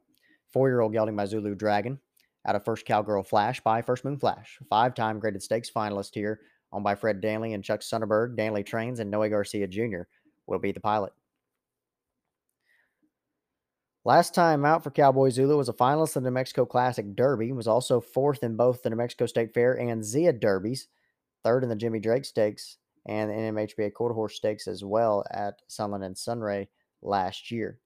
Four 0.52 0.68
year 0.68 0.80
old 0.80 0.92
gelding 0.92 1.16
by 1.16 1.26
Zulu 1.26 1.54
Dragon 1.54 1.98
out 2.46 2.56
of 2.56 2.64
First 2.64 2.86
Cowgirl 2.86 3.22
Flash 3.22 3.60
by 3.60 3.82
First 3.82 4.04
Moon 4.04 4.18
Flash. 4.18 4.58
Five 4.70 4.94
time 4.94 5.18
graded 5.18 5.42
stakes 5.42 5.70
finalist 5.70 6.14
here, 6.14 6.40
owned 6.72 6.84
by 6.84 6.94
Fred 6.94 7.20
Danley 7.20 7.52
and 7.52 7.62
Chuck 7.62 7.82
Sonnenberg. 7.82 8.36
Danley 8.36 8.62
trains, 8.64 9.00
and 9.00 9.10
Noe 9.10 9.28
Garcia 9.28 9.66
Jr. 9.66 10.02
will 10.46 10.58
be 10.58 10.72
the 10.72 10.80
pilot. 10.80 11.12
Last 14.08 14.34
time 14.34 14.64
out 14.64 14.82
for 14.82 14.90
Cowboy 14.90 15.28
Zulu 15.28 15.58
was 15.58 15.68
a 15.68 15.74
finalist 15.74 16.16
in 16.16 16.22
the 16.22 16.30
New 16.30 16.34
Mexico 16.34 16.64
Classic 16.64 17.14
Derby. 17.14 17.52
Was 17.52 17.68
also 17.68 18.00
fourth 18.00 18.42
in 18.42 18.56
both 18.56 18.82
the 18.82 18.88
New 18.88 18.96
Mexico 18.96 19.26
State 19.26 19.52
Fair 19.52 19.74
and 19.74 20.02
Zia 20.02 20.32
Derbies. 20.32 20.88
Third 21.44 21.62
in 21.62 21.68
the 21.68 21.76
Jimmy 21.76 22.00
Drake 22.00 22.24
Stakes 22.24 22.78
and 23.04 23.28
the 23.28 23.34
NMHBA 23.34 23.92
Quarter 23.92 24.14
Horse 24.14 24.36
Stakes 24.36 24.66
as 24.66 24.82
well 24.82 25.26
at 25.30 25.60
Sunland 25.66 26.04
and 26.04 26.16
Sunray 26.16 26.68
last 27.02 27.50
year. 27.50 27.80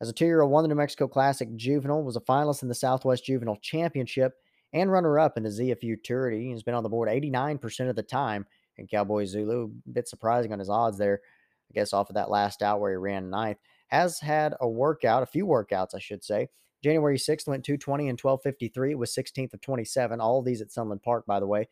As 0.00 0.08
a 0.08 0.12
two-year-old, 0.12 0.52
won 0.52 0.62
the 0.62 0.68
New 0.68 0.76
Mexico 0.76 1.08
Classic 1.08 1.48
Juvenile. 1.56 2.04
Was 2.04 2.14
a 2.14 2.20
finalist 2.20 2.62
in 2.62 2.68
the 2.68 2.74
Southwest 2.76 3.24
Juvenile 3.24 3.58
Championship 3.60 4.34
and 4.72 4.92
runner-up 4.92 5.36
in 5.36 5.42
the 5.42 5.50
Zia 5.50 5.74
Futurity. 5.74 6.52
He's 6.52 6.62
been 6.62 6.74
on 6.74 6.84
the 6.84 6.88
board 6.88 7.08
89% 7.08 7.90
of 7.90 7.96
the 7.96 8.04
time 8.04 8.46
in 8.76 8.86
Cowboy 8.86 9.24
Zulu. 9.24 9.64
A 9.64 9.90
bit 9.90 10.06
surprising 10.06 10.52
on 10.52 10.60
his 10.60 10.70
odds 10.70 10.96
there. 10.96 11.22
I 11.70 11.74
guess 11.74 11.92
off 11.92 12.10
of 12.10 12.14
that 12.14 12.30
last 12.30 12.62
out 12.62 12.80
where 12.80 12.92
he 12.92 12.96
ran 12.96 13.30
ninth 13.30 13.58
has 13.88 14.18
had 14.20 14.54
a 14.60 14.68
workout, 14.68 15.22
a 15.22 15.26
few 15.26 15.46
workouts, 15.46 15.94
I 15.94 15.98
should 15.98 16.24
say. 16.24 16.48
January 16.82 17.18
6th 17.18 17.46
went 17.46 17.64
220 17.64 18.08
and 18.08 18.20
1253. 18.20 18.92
It 18.92 18.98
was 18.98 19.14
16th 19.14 19.54
of 19.54 19.60
27. 19.60 20.20
All 20.20 20.38
of 20.38 20.44
these 20.44 20.60
at 20.60 20.72
Sunland 20.72 21.02
Park, 21.02 21.24
by 21.26 21.40
the 21.40 21.46
way. 21.46 21.68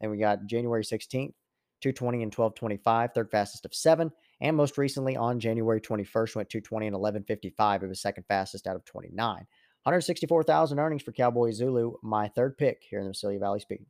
And 0.00 0.10
we 0.10 0.18
got 0.18 0.46
January 0.46 0.82
16th, 0.82 1.34
220 1.80 2.22
and 2.22 2.34
1225, 2.34 3.12
third 3.14 3.30
fastest 3.30 3.64
of 3.64 3.74
seven. 3.74 4.10
And 4.40 4.56
most 4.56 4.78
recently 4.78 5.16
on 5.16 5.40
January 5.40 5.80
21st, 5.80 6.36
went 6.36 6.50
220 6.50 6.86
and 6.86 6.94
1155. 6.94 7.82
It 7.82 7.88
was 7.88 8.00
second 8.00 8.24
fastest 8.28 8.66
out 8.66 8.76
of 8.76 8.84
29. 8.84 9.46
164,000 9.84 10.78
earnings 10.78 11.02
for 11.02 11.12
Cowboy 11.12 11.50
Zulu, 11.52 11.94
my 12.02 12.28
third 12.28 12.58
pick 12.58 12.82
here 12.88 13.00
in 13.00 13.06
the 13.06 13.12
Mesilla 13.12 13.40
Valley 13.40 13.60
Speed. 13.60 13.86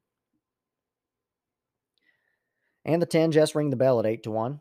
And 2.85 3.03
the 3.03 3.07
10 3.07 3.33
just 3.33 3.55
ring 3.55 3.71
the 3.71 3.77
bell 3.77 3.99
at 3.99 4.07
8 4.07 4.23
to 4.23 4.31
1. 4.31 4.61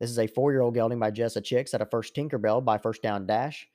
This 0.00 0.10
is 0.10 0.18
a 0.18 0.28
four 0.28 0.52
year 0.52 0.60
old 0.60 0.74
gelding 0.74 1.00
by 1.00 1.10
Jessa 1.10 1.42
Chicks 1.42 1.74
at 1.74 1.82
a 1.82 1.86
first 1.86 2.14
Tinkerbell 2.14 2.64
by 2.64 2.78
First 2.78 3.02
Down 3.02 3.26
Dash. 3.26 3.68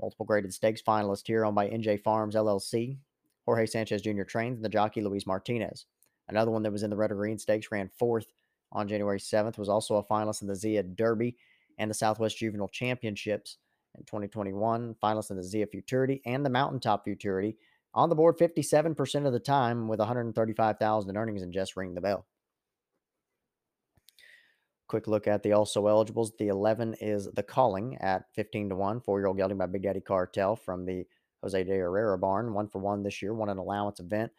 Multiple 0.00 0.24
graded 0.24 0.54
stakes 0.54 0.80
finalist 0.80 1.26
here 1.26 1.44
owned 1.44 1.54
by 1.54 1.68
NJ 1.68 2.02
Farms 2.02 2.34
LLC. 2.34 2.98
Jorge 3.44 3.66
Sanchez 3.66 4.00
Jr. 4.00 4.22
trains 4.22 4.56
and 4.56 4.64
the 4.64 4.70
jockey 4.70 5.02
Luis 5.02 5.26
Martinez. 5.26 5.86
Another 6.28 6.50
one 6.50 6.62
that 6.62 6.72
was 6.72 6.82
in 6.82 6.90
the 6.90 6.96
Red 6.96 7.10
or 7.10 7.16
Green 7.16 7.38
Stakes 7.38 7.68
ran 7.70 7.90
fourth 7.98 8.26
on 8.72 8.88
January 8.88 9.18
7th, 9.18 9.58
was 9.58 9.68
also 9.68 9.96
a 9.96 10.04
finalist 10.04 10.42
in 10.42 10.48
the 10.48 10.54
Zia 10.54 10.82
Derby 10.82 11.36
and 11.78 11.90
the 11.90 11.94
Southwest 11.94 12.38
Juvenile 12.38 12.68
Championships 12.68 13.58
in 13.98 14.04
2021, 14.04 14.94
finalist 15.02 15.30
in 15.30 15.36
the 15.36 15.42
Zia 15.42 15.66
Futurity 15.66 16.22
and 16.24 16.46
the 16.46 16.50
Mountaintop 16.50 17.04
Futurity. 17.04 17.56
On 17.94 18.08
the 18.08 18.14
board 18.14 18.38
57% 18.38 19.26
of 19.26 19.32
the 19.32 19.40
time 19.40 19.88
with 19.88 19.98
135,000 19.98 21.10
in 21.10 21.16
earnings 21.16 21.42
and 21.42 21.52
just 21.52 21.76
ring 21.76 21.94
the 21.94 22.00
bell. 22.00 22.26
Quick 24.90 25.06
look 25.06 25.28
at 25.28 25.44
the 25.44 25.52
also 25.52 25.86
eligibles. 25.86 26.32
The 26.36 26.48
11 26.48 26.96
is 27.00 27.28
The 27.32 27.44
Calling 27.44 27.96
at 28.00 28.24
15 28.34 28.70
to 28.70 28.74
1, 28.74 29.00
four 29.02 29.20
year 29.20 29.28
old 29.28 29.36
gelding 29.36 29.56
by 29.56 29.66
Big 29.66 29.84
Daddy 29.84 30.00
Cartel 30.00 30.56
from 30.56 30.84
the 30.84 31.06
Jose 31.44 31.62
de 31.62 31.70
Herrera 31.70 32.18
barn. 32.18 32.54
One 32.54 32.66
for 32.66 32.80
one 32.80 33.04
this 33.04 33.22
year, 33.22 33.32
won 33.32 33.48
an 33.50 33.58
allowance 33.58 34.00
event. 34.00 34.32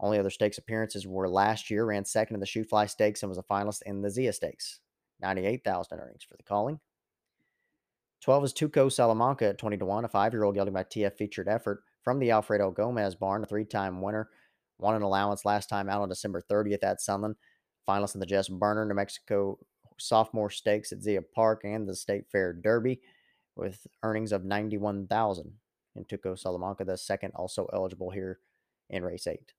Only 0.00 0.18
other 0.18 0.30
stakes 0.30 0.58
appearances 0.58 1.06
were 1.06 1.28
last 1.28 1.70
year, 1.70 1.86
ran 1.86 2.04
second 2.04 2.34
in 2.34 2.40
the 2.40 2.46
Shoe 2.46 2.64
Stakes 2.88 3.22
and 3.22 3.30
was 3.30 3.38
a 3.38 3.44
finalist 3.44 3.82
in 3.86 4.02
the 4.02 4.10
Zia 4.10 4.32
Stakes. 4.32 4.80
98,000 5.20 6.00
earnings 6.00 6.24
for 6.24 6.36
The 6.36 6.42
Calling. 6.42 6.80
12 8.22 8.44
is 8.46 8.52
Tuco 8.52 8.90
Salamanca 8.90 9.50
at 9.50 9.58
20 9.58 9.76
to 9.76 9.84
1, 9.84 10.04
a 10.06 10.08
five 10.08 10.32
year 10.32 10.42
old 10.42 10.56
gelding 10.56 10.74
by 10.74 10.82
TF 10.82 11.16
Featured 11.16 11.46
Effort 11.46 11.84
from 12.02 12.18
the 12.18 12.32
Alfredo 12.32 12.72
Gomez 12.72 13.14
barn, 13.14 13.44
a 13.44 13.46
three 13.46 13.64
time 13.64 14.02
winner. 14.02 14.28
Won 14.76 14.96
an 14.96 15.02
allowance 15.02 15.44
last 15.44 15.68
time 15.68 15.88
out 15.88 16.02
on 16.02 16.08
December 16.08 16.42
30th 16.50 16.82
at 16.82 17.00
Sunland. 17.00 17.36
Finalist 17.88 18.14
in 18.14 18.20
the 18.20 18.26
Jess 18.26 18.48
Burner, 18.48 18.84
New 18.84 18.94
Mexico 18.94 19.56
sophomore 19.98 20.50
stakes 20.50 20.92
at 20.92 21.02
Zia 21.02 21.22
Park 21.22 21.62
and 21.64 21.88
the 21.88 21.94
State 21.94 22.24
Fair 22.30 22.52
Derby 22.52 23.00
with 23.56 23.86
earnings 24.02 24.32
of 24.32 24.44
91,000. 24.44 25.52
And 25.96 26.08
Tuco 26.08 26.38
Salamanca, 26.38 26.84
the 26.84 26.96
second, 26.96 27.32
also 27.36 27.68
eligible 27.72 28.10
here 28.10 28.40
in 28.90 29.04
race 29.04 29.26
eight. 29.26 29.52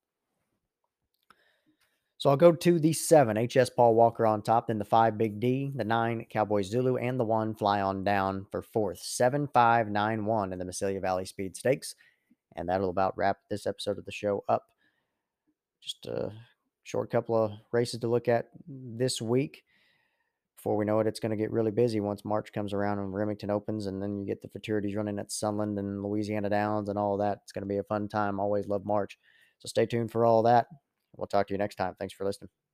So 2.17 2.29
I'll 2.29 2.37
go 2.37 2.53
to 2.53 2.79
the 2.79 2.93
seven, 2.93 3.37
HS 3.37 3.69
Paul 3.69 3.93
Walker 3.93 4.25
on 4.25 4.41
top, 4.41 4.67
then 4.67 4.79
the 4.79 4.85
five, 4.85 5.17
Big 5.17 5.39
D, 5.39 5.71
the 5.75 5.83
nine, 5.83 6.25
Cowboy 6.29 6.61
Zulu, 6.61 6.95
and 6.95 7.19
the 7.19 7.25
one, 7.25 7.53
Fly 7.53 7.81
on 7.81 8.03
Down 8.03 8.45
for 8.51 8.61
fourth. 8.61 8.99
Seven, 8.99 9.47
five, 9.53 9.89
nine, 9.89 10.25
one 10.25 10.53
in 10.53 10.59
the 10.59 10.65
Mesilla 10.65 10.99
Valley 11.01 11.25
Speed 11.25 11.55
Stakes. 11.57 11.95
And 12.55 12.69
that'll 12.69 12.89
about 12.89 13.17
wrap 13.17 13.39
this 13.49 13.67
episode 13.67 13.97
of 13.97 14.05
the 14.05 14.13
show 14.13 14.45
up. 14.47 14.63
Just 15.81 16.05
a 16.05 16.31
short 16.83 17.11
couple 17.11 17.35
of 17.35 17.51
races 17.73 17.99
to 17.99 18.07
look 18.07 18.29
at 18.29 18.47
this 18.67 19.21
week 19.21 19.64
before 20.65 20.77
we 20.77 20.85
know 20.85 20.99
it, 20.99 21.05
it's 21.05 21.19
going 21.19 21.29
to 21.29 21.37
get 21.37 21.51
really 21.51 21.69
busy 21.69 21.99
once 21.99 22.25
March 22.25 22.51
comes 22.51 22.73
around 22.73 22.97
and 22.97 23.13
Remington 23.13 23.51
opens, 23.51 23.85
and 23.85 24.01
then 24.01 24.17
you 24.17 24.25
get 24.25 24.41
the 24.41 24.47
futurities 24.47 24.95
running 24.95 25.19
at 25.19 25.31
Sunland 25.31 25.77
and 25.77 26.01
Louisiana 26.01 26.49
Downs 26.49 26.89
and 26.89 26.97
all 26.97 27.17
that. 27.17 27.37
It's 27.43 27.51
going 27.51 27.61
to 27.61 27.67
be 27.67 27.77
a 27.77 27.83
fun 27.83 28.07
time. 28.07 28.39
Always 28.39 28.67
love 28.67 28.83
March. 28.83 29.15
So 29.59 29.67
stay 29.67 29.85
tuned 29.85 30.11
for 30.11 30.25
all 30.25 30.41
that. 30.41 30.65
We'll 31.15 31.27
talk 31.27 31.45
to 31.49 31.53
you 31.53 31.59
next 31.59 31.75
time. 31.75 31.93
Thanks 31.99 32.15
for 32.15 32.25
listening. 32.25 32.64